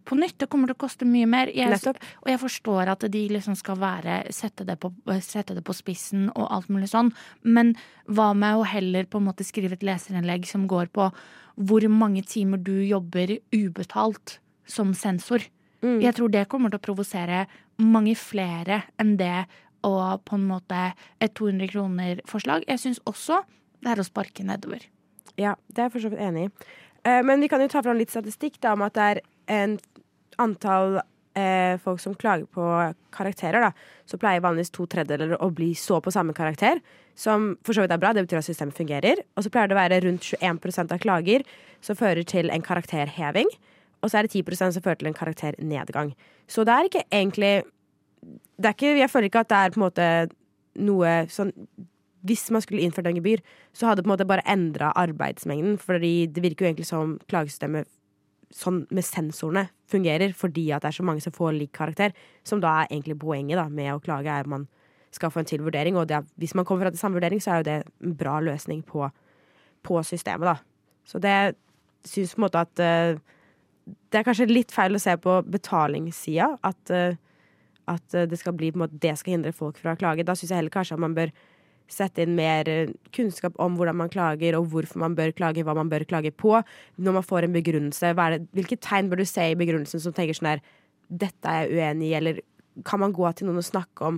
på 0.08 0.18
nytt. 0.20 0.38
Det 0.40 0.50
kommer 0.52 0.70
til 0.70 0.78
å 0.78 0.84
koste 0.84 1.08
mye 1.08 1.28
mer. 1.30 1.52
Jeg, 1.56 1.80
og 2.24 2.32
jeg 2.32 2.42
forstår 2.42 2.92
at 2.94 3.06
de 3.12 3.24
liksom 3.32 3.58
skal 3.60 3.80
være 3.82 4.20
sette 4.36 4.68
det, 4.68 4.78
på, 4.82 4.92
sette 5.24 5.56
det 5.58 5.64
på 5.68 5.76
spissen 5.76 6.30
og 6.34 6.48
alt 6.48 6.72
mulig 6.72 6.92
sånn, 6.92 7.12
men 7.44 7.76
hva 8.08 8.32
med 8.38 8.60
å 8.60 8.68
heller 8.68 9.08
på 9.10 9.22
en 9.22 9.28
måte 9.30 9.48
skrive 9.48 9.78
et 9.78 9.86
leserinnlegg 9.86 10.48
som 10.50 10.68
går 10.70 10.92
på 10.96 11.12
hvor 11.58 11.88
mange 11.90 12.22
timer 12.28 12.62
du 12.62 12.76
jobber 12.86 13.40
ubetalt 13.56 14.38
som 14.70 14.94
sensor? 14.98 15.44
Mm. 15.82 16.00
Jeg 16.02 16.16
tror 16.18 16.32
det 16.34 16.48
kommer 16.50 16.74
til 16.74 16.80
å 16.80 16.88
provosere 16.88 17.46
mange 17.78 18.16
flere 18.18 18.84
enn 19.02 19.16
det 19.20 19.46
og 19.86 20.24
på 20.26 20.38
en 20.38 20.48
måte 20.50 20.80
et 21.22 21.34
200 21.38 21.72
kroner-forslag. 21.74 22.66
Jeg 22.68 22.80
syns 22.84 23.02
også 23.06 23.42
det 23.84 23.94
er 23.94 24.02
å 24.02 24.08
sparke 24.08 24.46
nedover. 24.46 24.82
Ja, 25.38 25.54
det 25.70 25.84
er 25.84 25.90
jeg 25.90 25.96
for 25.98 26.06
så 26.06 26.12
vidt 26.14 26.24
enig 26.24 26.48
i. 26.48 26.52
Eh, 27.06 27.22
Men 27.24 27.42
vi 27.42 27.48
kan 27.48 27.62
jo 27.62 27.70
ta 27.72 27.84
fram 27.86 27.98
litt 27.98 28.14
statistikk 28.14 28.60
da, 28.62 28.74
om 28.74 28.82
at 28.82 28.98
det 28.98 29.06
er 29.12 29.22
en 29.54 29.78
antall 30.42 31.00
eh, 31.38 31.78
folk 31.82 32.02
som 32.02 32.16
klager 32.16 32.48
på 32.50 32.66
karakterer. 33.14 33.62
da, 33.62 33.72
Så 34.06 34.18
pleier 34.18 34.42
vanligvis 34.42 34.74
to 34.74 34.86
tredjedeler 34.86 35.38
å 35.42 35.52
bli 35.54 35.74
så 35.76 36.02
på 36.02 36.12
samme 36.12 36.34
karakter. 36.34 36.82
Som 37.16 37.58
for 37.66 37.74
så 37.74 37.86
vidt 37.86 37.94
er 37.94 38.02
bra, 38.02 38.14
det 38.14 38.26
betyr 38.28 38.42
at 38.42 38.50
systemet 38.50 38.78
fungerer. 38.78 39.24
Og 39.36 39.46
så 39.46 39.50
pleier 39.54 39.70
det 39.70 39.78
å 39.78 39.82
være 39.82 40.02
rundt 40.06 40.34
21% 40.34 40.94
av 40.94 41.00
klager 41.00 41.46
som 41.82 41.96
fører 41.96 42.26
til 42.26 42.50
en 42.50 42.66
karakterheving. 42.66 43.50
Og 44.02 44.10
så 44.12 44.20
er 44.20 44.28
det 44.28 44.34
10% 44.34 44.74
som 44.74 44.84
fører 44.84 45.02
til 45.02 45.10
en 45.10 45.18
karakternedgang. 45.18 46.14
Så 46.48 46.66
det 46.66 46.74
er 46.74 46.90
ikke 46.90 47.06
egentlig 47.12 47.54
det 48.58 48.66
er 48.66 48.76
ikke, 48.76 48.98
Jeg 48.98 49.10
føler 49.10 49.30
ikke 49.30 49.44
at 49.46 49.50
det 49.50 49.58
er 49.58 49.74
på 49.74 49.80
en 49.80 49.86
måte 49.86 50.08
noe 50.78 51.12
sånn 51.30 51.52
Hvis 52.28 52.50
man 52.52 52.62
skulle 52.62 52.82
innført 52.82 53.08
en 53.08 53.16
gebyr, 53.18 53.42
så 53.74 53.88
hadde 53.88 54.02
det 54.02 54.08
på 54.08 54.10
en 54.10 54.16
måte 54.16 54.28
bare 54.28 54.44
endra 54.50 54.90
arbeidsmengden. 54.98 55.78
Fordi 55.80 56.28
det 56.28 56.44
virker 56.44 56.66
jo 56.66 56.70
egentlig 56.72 56.88
som 56.90 57.14
klagesystemet 57.30 57.88
sånn 58.52 58.82
med 58.92 59.06
sensorene 59.06 59.68
fungerer, 59.92 60.34
fordi 60.36 60.72
at 60.76 60.84
det 60.84 60.90
er 60.90 60.98
så 60.98 61.06
mange 61.08 61.24
som 61.24 61.36
får 61.36 61.54
lik 61.56 61.72
karakter. 61.78 62.12
Som 62.48 62.60
da 62.64 62.82
er 62.82 62.92
egentlig 62.92 63.20
poenget 63.22 63.60
da, 63.60 63.68
med 63.70 63.94
å 63.94 64.02
klage, 64.04 64.28
er 64.34 64.50
man 64.50 64.68
skal 65.12 65.32
få 65.32 65.42
en 65.42 65.48
til 65.50 65.64
vurdering. 65.64 65.96
Og 65.96 66.12
er- 66.12 66.26
hvis 66.38 66.56
man 66.56 66.66
kommer 66.66 66.86
fra 66.86 66.92
til 66.92 67.00
samme 67.00 67.16
vurdering, 67.20 67.40
så 67.40 67.54
er 67.54 67.58
jo 67.58 67.64
det 67.70 67.78
en 68.04 68.14
bra 68.14 68.40
løsning 68.40 68.84
på, 68.84 69.10
på 69.84 70.04
systemet, 70.04 70.48
da. 70.48 70.58
Så 71.06 71.22
det 71.22 71.56
syns 72.04 72.36
på 72.36 72.42
en 72.42 72.48
måte 72.50 72.60
at 72.66 72.80
uh, 72.80 73.20
Det 74.12 74.20
er 74.20 74.24
kanskje 74.24 74.50
litt 74.52 74.72
feil 74.72 74.96
å 74.96 75.00
se 75.00 75.16
på 75.16 75.38
betalingssida. 75.48 76.58
At, 76.64 76.92
eh, 76.92 77.16
at 77.92 78.16
eh, 78.16 78.28
det 78.30 78.40
skal 78.40 78.56
bli 78.58 78.72
måte, 78.78 78.98
det 79.02 79.16
skal 79.20 79.38
hindre 79.38 79.54
folk 79.56 79.80
fra 79.82 79.96
å 79.96 80.00
klage. 80.00 80.26
Da 80.28 80.36
syns 80.38 80.52
jeg 80.52 80.62
heller 80.62 80.74
kanskje 80.74 80.98
at 80.98 81.04
man 81.04 81.16
bør 81.18 81.32
sette 81.92 82.24
inn 82.24 82.36
mer 82.38 82.68
eh, 82.70 82.94
kunnskap 83.16 83.58
om 83.64 83.78
hvordan 83.80 84.00
man 84.02 84.12
klager, 84.12 84.58
og 84.60 84.70
hvorfor 84.74 85.02
man 85.04 85.16
bør 85.18 85.34
klage, 85.36 85.64
hva 85.66 85.76
man 85.78 85.92
bør 85.92 86.08
klage 86.10 86.34
på. 86.36 86.58
Når 86.98 87.20
man 87.20 87.26
får 87.26 87.48
en 87.48 87.56
begrunnelse, 87.56 88.14
det, 88.18 88.42
hvilke 88.58 88.80
tegn 88.84 89.12
bør 89.12 89.24
du 89.24 89.28
se 89.30 89.52
i 89.52 89.60
begrunnelsen 89.60 90.04
som 90.04 90.16
tenker 90.16 90.38
sånn 90.38 90.56
her 90.56 90.66
Dette 91.08 91.48
er 91.48 91.70
jeg 91.70 91.78
uenig 91.78 92.10
i, 92.10 92.16
eller 92.18 92.40
kan 92.86 93.00
man 93.00 93.14
gå 93.16 93.30
til 93.32 93.48
noen 93.48 93.62
og 93.62 93.66
snakke 93.66 94.10
om, 94.10 94.18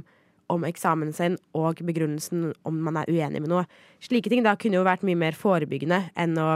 om 0.50 0.64
eksamen 0.66 1.12
sin 1.14 1.36
og 1.54 1.84
begrunnelsen 1.86 2.48
om 2.66 2.80
man 2.82 2.98
er 2.98 3.12
uenig 3.12 3.44
med 3.44 3.52
noe? 3.52 3.68
Slike 4.02 4.32
ting 4.34 4.42
da 4.42 4.56
kunne 4.58 4.80
jo 4.80 4.88
vært 4.88 5.06
mye 5.06 5.20
mer 5.20 5.38
forebyggende 5.38 6.08
enn 6.18 6.34
å 6.42 6.56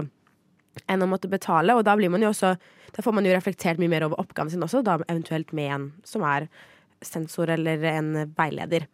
enn 0.90 1.06
å 1.06 1.06
måtte 1.06 1.30
betale, 1.30 1.76
og 1.78 1.84
da 1.86 1.94
blir 1.94 2.10
man 2.10 2.24
jo 2.26 2.32
også 2.34 2.56
Da 2.94 3.02
får 3.02 3.14
man 3.14 3.26
jo 3.26 3.34
reflektert 3.34 3.80
mye 3.82 3.90
mer 3.90 4.04
over 4.06 4.20
oppgaven 4.22 4.52
sin 4.54 4.62
også, 4.62 4.84
da 4.86 5.00
eventuelt 5.08 5.50
med 5.54 5.70
en 5.74 5.86
som 6.06 6.22
er 6.30 6.46
sensor 7.08 7.52
eller 7.54 7.84
en 7.94 8.14
veileder. 8.38 8.88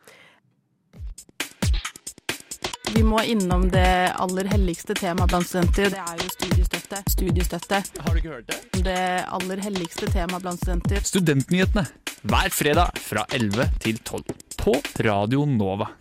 Vi 2.90 3.04
må 3.06 3.22
innom 3.22 3.68
det 3.70 4.12
aller 4.18 4.48
helligste 4.50 4.96
temaet 4.98 5.30
blant 5.30 5.48
studenter. 5.48 5.92
Det 5.94 6.02
er 6.02 6.24
jo 6.24 6.30
studiestøtte. 6.34 7.02
Studiestøtte. 7.14 7.82
Har 8.02 8.16
du 8.16 8.20
ikke 8.20 8.34
hørt 8.34 8.50
det? 8.50 8.58
Det 8.84 9.04
aller 9.38 9.62
helligste 9.64 10.10
temaet 10.10 10.44
blant 10.44 10.60
studenter. 10.64 11.04
Studentnyhetene 11.06 11.86
hver 12.28 12.52
fredag 12.52 12.98
fra 13.00 13.24
11 13.32 13.70
til 13.86 14.00
12 14.04 14.24
på 14.60 14.74
Radio 15.06 15.46
Nova. 15.48 15.92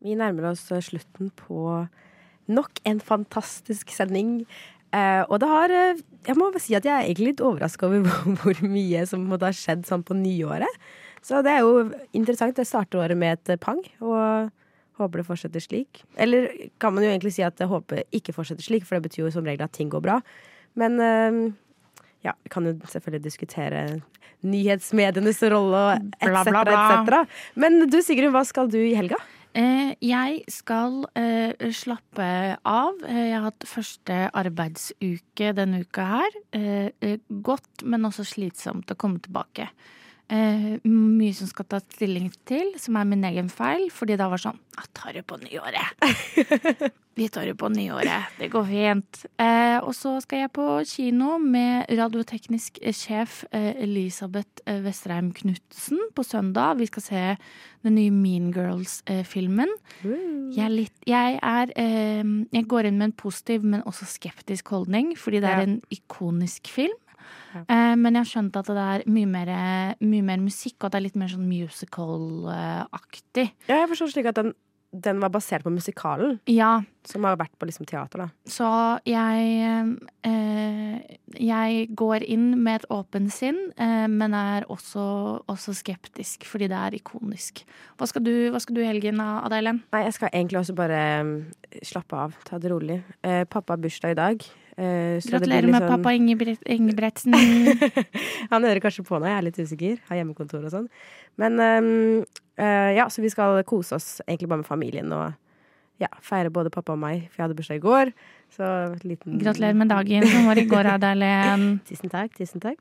Vi 0.00 0.14
nærmer 0.16 0.52
oss 0.52 0.62
eh, 0.72 0.80
slutten 0.84 1.28
på 1.36 1.82
nok 2.48 2.80
en 2.88 3.02
fantastisk 3.04 3.92
sending. 3.92 4.46
Eh, 4.94 5.24
og 5.26 5.40
det 5.42 5.48
har 5.50 5.74
eh, 5.74 6.00
Jeg 6.30 6.38
må 6.38 6.48
si 6.56 6.72
at 6.78 6.86
jeg 6.86 6.94
er 6.94 7.04
egentlig 7.04 7.34
litt 7.34 7.44
overraska 7.44 7.90
over 7.90 8.06
hvor, 8.06 8.38
hvor 8.40 8.62
mye 8.64 9.04
som 9.10 9.26
måtte 9.28 9.50
ha 9.50 9.52
skjedd 9.52 9.84
sånn 9.90 10.06
på 10.06 10.16
nyåret. 10.16 10.88
Så 11.24 11.42
det 11.44 11.56
er 11.56 11.66
jo 11.66 11.88
interessant. 12.16 12.56
Det 12.56 12.66
starter 12.68 13.02
året 13.02 13.18
med 13.18 13.38
et 13.38 13.60
pang, 13.60 13.80
og 14.00 14.50
håper 14.98 15.22
det 15.22 15.28
fortsetter 15.28 15.62
slik. 15.62 16.02
Eller 16.18 16.50
kan 16.82 16.94
man 16.94 17.06
jo 17.06 17.12
egentlig 17.12 17.34
si 17.36 17.44
at 17.46 17.58
jeg 17.60 17.70
håper 17.70 18.04
ikke 18.14 18.34
fortsetter 18.36 18.66
slik, 18.66 18.86
for 18.86 18.98
det 18.98 19.08
betyr 19.08 19.26
jo 19.26 19.32
som 19.38 19.46
regel 19.46 19.66
at 19.66 19.74
ting 19.76 19.90
går 19.92 20.04
bra. 20.04 20.18
Men 20.78 21.00
eh, 21.02 21.40
ja, 22.26 22.34
vi 22.42 22.52
kan 22.52 22.66
jo 22.66 22.76
selvfølgelig 22.90 23.24
diskutere 23.26 23.88
nyhetsmedienes 24.46 25.42
rolle 25.50 25.80
og 25.88 26.12
etc. 26.20 26.52
bla, 26.52 26.62
bla. 26.68 26.84
etc. 27.00 27.42
Men 27.58 27.82
du 27.90 27.98
Sigrun, 28.04 28.32
hva 28.34 28.44
skal 28.46 28.70
du 28.70 28.78
i 28.80 28.94
helga? 28.98 29.18
Eh, 29.58 29.94
jeg 30.04 30.42
skal 30.52 31.00
eh, 31.18 31.70
slappe 31.74 32.30
av. 32.62 32.98
Jeg 33.02 33.34
har 33.34 33.48
hatt 33.48 33.66
første 33.66 34.18
arbeidsuke 34.36 35.54
denne 35.56 35.82
uka 35.86 36.08
her. 36.18 36.40
Godt, 37.50 37.86
men 37.86 38.06
også 38.06 38.26
slitsomt 38.28 38.94
å 38.94 38.98
komme 38.98 39.22
tilbake. 39.24 39.70
Eh, 40.32 40.70
mye 40.84 41.34
som 41.36 41.48
skal 41.50 41.68
ta 41.68 41.80
stilling 41.82 42.30
til, 42.48 42.72
som 42.80 42.96
er 43.00 43.08
min 43.08 43.26
egen 43.28 43.50
feil. 43.52 43.88
Fordi 43.94 44.18
da 44.20 44.30
var 44.30 44.42
sånn 44.42 44.58
Jeg 44.78 44.90
tar 44.94 45.16
det 45.16 45.26
på 45.26 45.38
nyåret. 45.42 46.92
Vi 47.18 47.26
tar 47.34 47.48
det 47.48 47.56
på 47.58 47.66
nyåret. 47.74 48.30
Det 48.38 48.46
går 48.52 48.66
fint. 48.68 49.24
Eh, 49.42 49.78
og 49.82 49.90
så 49.98 50.12
skal 50.22 50.44
jeg 50.44 50.52
på 50.54 50.66
kino 50.86 51.32
med 51.42 51.88
radioteknisk 51.98 52.78
sjef 52.94 53.40
eh, 53.50 53.72
Elisabeth 53.82 54.62
eh, 54.70 54.78
Vestreim 54.84 55.32
Knutsen 55.34 55.98
på 56.14 56.22
søndag. 56.22 56.78
Vi 56.78 56.86
skal 56.86 57.02
se 57.02 57.24
den 57.82 57.98
nye 57.98 58.14
Mean 58.14 58.52
Girls-filmen. 58.54 59.74
Jeg, 60.54 60.70
er 60.70 61.10
jeg 61.10 61.40
er 61.42 61.74
eh, 61.74 62.22
Jeg 62.54 62.70
går 62.70 62.86
inn 62.86 63.02
med 63.02 63.10
en 63.10 63.18
positiv, 63.18 63.66
men 63.66 63.82
også 63.82 64.06
skeptisk 64.06 64.70
holdning, 64.76 65.16
fordi 65.18 65.42
det 65.42 65.50
er 65.50 65.66
en 65.66 65.80
ikonisk 65.90 66.70
film. 66.70 66.94
Eh, 67.56 67.94
men 67.96 68.14
jeg 68.14 68.20
har 68.24 68.30
skjønt 68.32 68.56
at 68.60 68.66
det 68.74 68.84
er 68.86 69.04
mye 69.08 69.26
mer, 69.30 69.52
mye 70.04 70.22
mer 70.22 70.38
musikk, 70.42 70.76
og 70.80 70.88
at 70.88 70.92
det 70.96 71.00
er 71.02 71.06
litt 71.08 71.20
mer 71.20 71.32
sånn 71.32 71.48
musical-aktig. 71.48 73.50
Ja, 73.68 73.82
jeg 73.82 73.88
forstår 73.92 74.12
slik 74.12 74.28
at 74.30 74.38
den, 74.40 74.52
den 74.92 75.20
var 75.20 75.28
basert 75.34 75.64
på 75.66 75.72
musikalen, 75.72 76.38
Ja, 76.48 76.80
som 77.08 77.24
har 77.28 77.36
vært 77.40 77.52
på 77.60 77.68
liksom 77.68 77.86
teater, 77.88 78.18
da. 78.24 78.28
så 78.48 78.68
jeg 79.08 79.96
eh, 80.24 81.16
Jeg 81.38 81.88
går 81.96 82.24
inn 82.24 82.54
med 82.62 82.80
et 82.82 82.86
åpent 82.92 83.32
sinn, 83.32 83.58
eh, 83.76 84.06
men 84.08 84.34
er 84.36 84.64
også, 84.72 85.04
også 85.48 85.74
skeptisk, 85.76 86.44
fordi 86.48 86.68
det 86.72 86.76
er 86.78 86.96
ikonisk. 87.00 87.64
Hva 88.00 88.08
skal 88.08 88.24
du, 88.24 88.32
hva 88.52 88.60
skal 88.60 88.74
du 88.78 88.82
i 88.84 88.88
helgen, 88.88 89.20
Adelen? 89.20 89.82
Nei, 89.92 90.04
jeg 90.08 90.16
skal 90.16 90.32
egentlig 90.32 90.60
også 90.62 90.76
bare 90.78 91.02
mm, 91.24 91.34
slappe 91.84 92.16
av, 92.16 92.36
ta 92.48 92.58
det 92.60 92.72
rolig. 92.72 93.02
Eh, 93.22 93.44
pappa 93.48 93.76
har 93.76 93.80
bursdag 93.84 94.16
i 94.16 94.18
dag. 94.18 94.48
Eh, 94.78 95.18
blir 95.18 95.32
Gratulerer 95.34 95.66
litt 95.66 95.74
med 95.74 95.82
sånn- 95.82 95.90
pappa 95.90 96.14
Ingebretsen. 96.78 97.34
Han 98.52 98.64
hører 98.64 98.80
kanskje 98.84 99.04
på 99.06 99.18
nå, 99.18 99.26
jeg 99.28 99.36
er 99.38 99.46
litt 99.48 99.58
usikker. 99.58 99.98
Har 100.08 100.20
hjemmekontor 100.20 100.64
og 100.64 100.72
sånn. 100.72 100.88
Men 101.38 101.58
um, 101.58 101.90
uh, 102.60 102.90
ja, 102.94 103.08
så 103.10 103.22
vi 103.24 103.30
skal 103.34 103.60
kose 103.68 103.98
oss 103.98 104.08
egentlig 104.26 104.48
bare 104.50 104.62
med 104.62 104.70
familien 104.70 105.12
og 105.14 105.34
ja, 105.98 106.08
feire 106.22 106.50
både 106.54 106.70
pappa 106.70 106.94
og 106.94 107.00
meg, 107.02 107.24
for 107.32 107.40
jeg 107.40 107.48
hadde 107.48 107.58
bursdag 107.58 107.80
i 107.80 107.82
går. 107.82 108.12
Så 108.54 108.66
liten 109.02 109.40
Gratulerer 109.42 109.74
med 109.78 109.90
dagen 109.90 110.26
som 110.30 110.46
var 110.46 110.60
i 110.62 110.66
går, 110.70 110.90
Adelen. 110.94 111.80
Tusen 111.88 112.12
takk, 112.12 112.36
tusen 112.38 112.62
takk. 112.62 112.78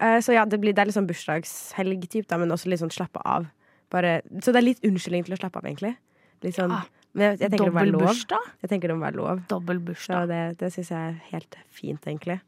Eh, 0.00 0.18
så 0.24 0.36
ja, 0.36 0.44
det, 0.48 0.60
blir, 0.60 0.76
det 0.76 0.84
er 0.84 0.90
litt 0.90 0.96
sånn 0.96 1.08
bursdagshelg-type, 1.08 2.36
men 2.40 2.52
også 2.52 2.68
litt 2.72 2.82
sånn 2.82 2.92
slappe 2.92 3.20
av. 3.24 3.48
Bare, 3.92 4.20
så 4.44 4.52
det 4.52 4.60
er 4.60 4.66
litt 4.68 4.84
unnskyldning 4.86 5.24
til 5.26 5.36
å 5.36 5.40
slappe 5.40 5.60
av, 5.60 5.66
egentlig. 5.68 5.96
Litt 6.44 6.56
sånn, 6.60 6.76
Ja. 6.76 6.84
Men 7.16 7.24
jeg, 7.24 7.40
jeg 7.40 7.50
tenker 7.50 7.66
det 7.66 7.72
må 7.72 7.80
være 7.80 7.92
lov. 7.94 8.06
bursdag? 8.06 8.48
Jeg 8.62 8.70
tenker 8.72 8.92
det 8.92 8.96
må 8.96 9.06
være 9.06 9.18
lov. 9.18 9.42
Dobbel 9.50 9.80
Så 9.98 10.22
det, 10.30 10.40
det 10.60 10.70
syns 10.74 10.92
jeg 10.94 11.10
er 11.10 11.18
helt 11.32 11.58
fint, 11.74 12.06
egentlig. 12.06 12.38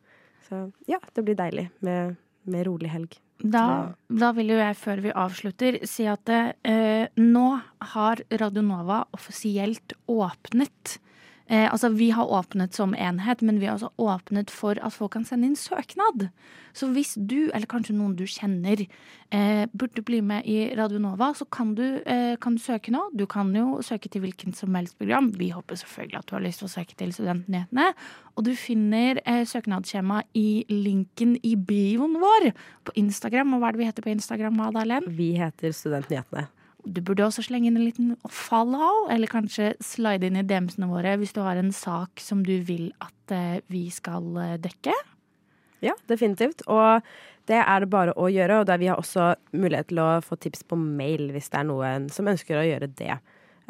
Så 0.48 0.64
ja, 0.90 1.01
det 1.14 1.25
blir 1.27 1.38
deilig 1.38 1.68
med, 1.81 2.16
med 2.44 2.66
rolig 2.68 2.92
helg. 2.92 3.18
Da, 3.42 3.64
da 4.07 4.31
vil 4.37 4.53
jo 4.55 4.59
jeg, 4.61 4.77
før 4.79 5.03
vi 5.03 5.14
avslutter, 5.18 5.81
si 5.90 6.07
at 6.07 6.31
eh, 6.31 7.09
nå 7.18 7.46
har 7.94 8.22
Radio 8.38 8.62
Nova 8.62 9.01
offisielt 9.16 9.96
åpnet. 10.07 10.98
Eh, 11.52 11.68
altså, 11.68 11.90
vi 11.92 12.08
har 12.16 12.30
åpnet 12.32 12.72
som 12.72 12.94
enhet, 12.96 13.42
men 13.44 13.58
vi 13.60 13.66
har 13.68 13.76
også 13.76 13.90
åpnet 14.00 14.50
for 14.50 14.78
at 14.80 14.94
folk 14.94 15.12
kan 15.18 15.26
sende 15.28 15.50
inn 15.50 15.58
søknad. 15.58 16.30
Så 16.72 16.88
hvis 16.94 17.12
du, 17.20 17.50
eller 17.52 17.68
kanskje 17.68 17.92
noen 17.98 18.14
du 18.16 18.24
kjenner, 18.24 18.80
eh, 19.28 19.66
burde 19.76 20.00
bli 20.00 20.22
med 20.24 20.48
i 20.48 20.72
Radio 20.78 21.02
Nova, 21.02 21.34
så 21.36 21.44
kan 21.44 21.74
du, 21.74 22.00
eh, 22.06 22.36
kan 22.40 22.56
du 22.56 22.62
søke 22.62 22.88
nå. 22.88 23.02
Du 23.14 23.26
kan 23.26 23.52
jo 23.54 23.82
søke 23.84 24.08
til 24.08 24.22
hvilken 24.22 24.54
som 24.56 24.74
helst 24.74 24.96
program. 24.96 25.30
Vi 25.36 25.50
håper 25.50 25.76
selvfølgelig 25.76 26.18
at 26.18 26.26
du 26.26 26.34
har 26.36 26.42
lyst 26.46 26.64
til 26.64 26.68
å 26.68 26.72
søke 26.72 26.96
til 26.96 27.12
Studentnyhetene. 27.12 27.92
Og 28.36 28.44
du 28.44 28.54
finner 28.56 29.20
eh, 29.26 29.44
søknadsskjema 29.44 30.22
i 30.34 30.64
linken 30.70 31.36
i 31.44 31.54
bioen 31.54 32.16
vår 32.16 32.54
på 32.84 32.96
Instagram. 32.96 33.52
Og 33.52 33.60
hva 33.60 33.68
er 33.68 33.72
det 33.72 33.84
vi 33.84 33.90
heter 33.92 34.02
på 34.08 34.16
Instagram, 34.16 34.56
Madalen? 34.56 35.04
Vi 35.06 35.34
heter 35.36 35.68
Studentnyhetene. 35.68 36.48
Du 36.83 36.99
burde 37.05 37.25
også 37.25 37.45
slenge 37.47 37.71
inn 37.71 37.79
en 37.79 37.87
liten 37.87 38.14
follow, 38.27 39.07
eller 39.12 39.31
kanskje 39.31 39.73
slide 39.85 40.27
inn 40.27 40.40
i 40.40 40.47
DM-ene 40.47 40.88
våre 40.90 41.14
hvis 41.21 41.35
du 41.37 41.42
har 41.45 41.61
en 41.61 41.71
sak 41.75 42.23
som 42.23 42.42
du 42.47 42.57
vil 42.66 42.90
at 43.05 43.35
eh, 43.35 43.61
vi 43.71 43.87
skal 43.95 44.27
eh, 44.42 44.57
dekke. 44.62 44.95
Ja, 45.83 45.95
definitivt. 46.11 46.64
Og 46.71 47.03
det 47.51 47.61
er 47.62 47.83
det 47.83 47.90
bare 47.90 48.14
å 48.18 48.29
gjøre. 48.31 48.62
Og 48.62 48.73
vi 48.83 48.90
har 48.90 48.99
også 48.99 49.33
mulighet 49.55 49.90
til 49.90 50.03
å 50.03 50.11
få 50.25 50.38
tips 50.42 50.66
på 50.66 50.79
mail 50.79 51.31
hvis 51.35 51.51
det 51.53 51.62
er 51.62 51.71
noen 51.71 52.09
som 52.14 52.31
ønsker 52.31 52.59
å 52.59 52.66
gjøre 52.66 52.90
det. 52.99 53.18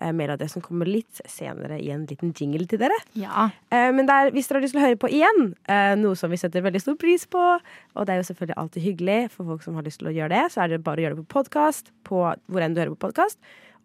Eh, 0.03 0.47
som 0.47 0.63
kommer 0.63 0.87
litt 0.87 1.21
senere 1.29 1.79
i 1.81 1.91
en 1.95 2.05
liten 2.07 2.33
jingle 2.35 2.67
til 2.67 2.81
dere. 2.83 2.97
Ja. 3.15 3.51
Eh, 3.71 3.91
Men 3.93 4.07
det 4.07 4.15
er, 4.15 4.31
hvis 4.35 4.49
dere 4.49 4.59
har 4.59 4.63
lyst 4.67 4.75
til 4.75 4.83
å 4.83 4.87
høre 4.87 4.99
på 4.99 5.11
igjen, 5.11 5.55
eh, 5.69 5.95
noe 5.95 6.17
som 6.19 6.31
vi 6.31 6.37
setter 6.37 6.63
veldig 6.63 6.81
stor 6.83 6.97
pris 6.97 7.27
på, 7.27 7.61
og 7.97 8.07
det 8.07 8.15
er 8.15 8.23
jo 8.23 8.33
selvfølgelig 8.33 8.59
alltid 8.59 8.83
hyggelig 8.83 9.31
for 9.31 9.45
folk 9.45 9.63
som 9.63 9.75
har 9.75 9.87
lyst 9.87 10.01
til 10.01 10.11
å 10.11 10.15
gjøre 10.17 10.35
det, 10.35 10.53
så 10.53 10.65
er 10.65 10.69
det 10.69 10.85
bare 10.85 10.99
å 10.99 11.05
gjøre 11.07 11.17
det 11.17 11.29
på 11.29 11.43
podkast, 11.43 11.93
på 12.05 12.35
hvor 12.35 12.61
enn 12.61 12.75
du 12.75 12.81
hører 12.81 12.97
på 12.97 13.07
podkast. 13.09 13.39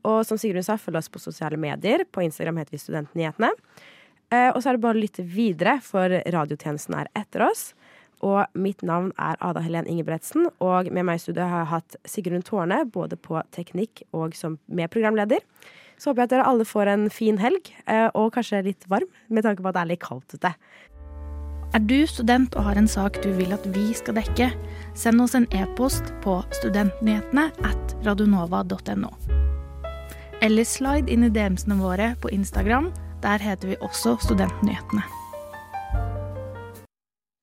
Og 0.03 0.25
som 0.25 0.37
Sigrun 0.37 0.63
sa, 0.63 0.77
følg 0.77 0.97
oss 0.97 1.09
på 1.09 1.19
sosiale 1.19 1.57
medier. 1.57 2.05
På 2.05 2.23
Instagram 2.23 2.57
heter 2.57 2.71
vi 2.71 2.77
Studentnyhetene. 2.79 3.49
Og 4.53 4.59
så 4.61 4.69
er 4.69 4.77
det 4.77 4.83
bare 4.83 4.95
å 4.95 5.01
lytte 5.01 5.23
videre, 5.23 5.81
for 5.83 6.07
radiotjenesten 6.07 6.95
er 6.95 7.09
etter 7.15 7.43
oss. 7.43 7.73
Og 8.25 8.45
mitt 8.57 8.81
navn 8.81 9.11
er 9.21 9.37
Ada 9.45 9.61
Helen 9.61 9.87
Ingebretsen, 9.89 10.47
og 10.63 10.89
med 10.93 11.05
meg 11.05 11.19
i 11.19 11.21
studio 11.21 11.45
har 11.45 11.65
jeg 11.65 11.71
hatt 11.73 11.97
Sigrun 12.09 12.45
Tårne, 12.45 12.79
både 12.89 13.17
på 13.19 13.41
teknikk 13.53 14.05
og 14.15 14.33
som 14.37 14.57
med 14.67 14.89
programleder. 14.93 15.43
Så 15.97 16.11
håper 16.11 16.23
jeg 16.23 16.29
at 16.29 16.35
dere 16.35 16.49
alle 16.49 16.67
får 16.67 16.91
en 16.91 17.07
fin 17.13 17.39
helg, 17.41 17.71
eh, 17.89 18.07
og 18.13 18.35
kanskje 18.35 18.63
litt 18.69 18.85
varm, 18.89 19.09
med 19.29 19.47
tanke 19.47 19.63
på 19.65 19.71
at 19.71 19.79
det 19.79 19.83
er 19.83 19.91
litt 19.93 20.03
kaldt 20.03 20.37
ute. 20.37 20.53
Er 21.75 21.83
du 21.83 21.97
student 22.07 22.55
og 22.55 22.63
har 22.69 22.79
en 22.79 22.87
sak 22.87 23.19
du 23.23 23.31
vil 23.35 23.51
at 23.53 23.65
vi 23.75 23.89
skal 23.97 24.15
dekke, 24.17 24.51
send 24.95 25.21
oss 25.21 25.35
en 25.35 25.49
e-post 25.57 26.13
på 26.23 26.39
studentnyhetene 26.61 27.49
at 27.67 27.97
radionova.no. 28.07 29.11
Eller 30.41 30.69
slide 30.69 31.11
inn 31.11 31.25
i 31.27 31.33
DM-ene 31.33 31.81
våre 31.81 32.13
på 32.21 32.31
Instagram. 32.33 32.91
Der 33.25 33.41
heter 33.41 33.73
vi 33.73 33.79
også 33.81 34.19
Studentnyhetene. 34.21 35.16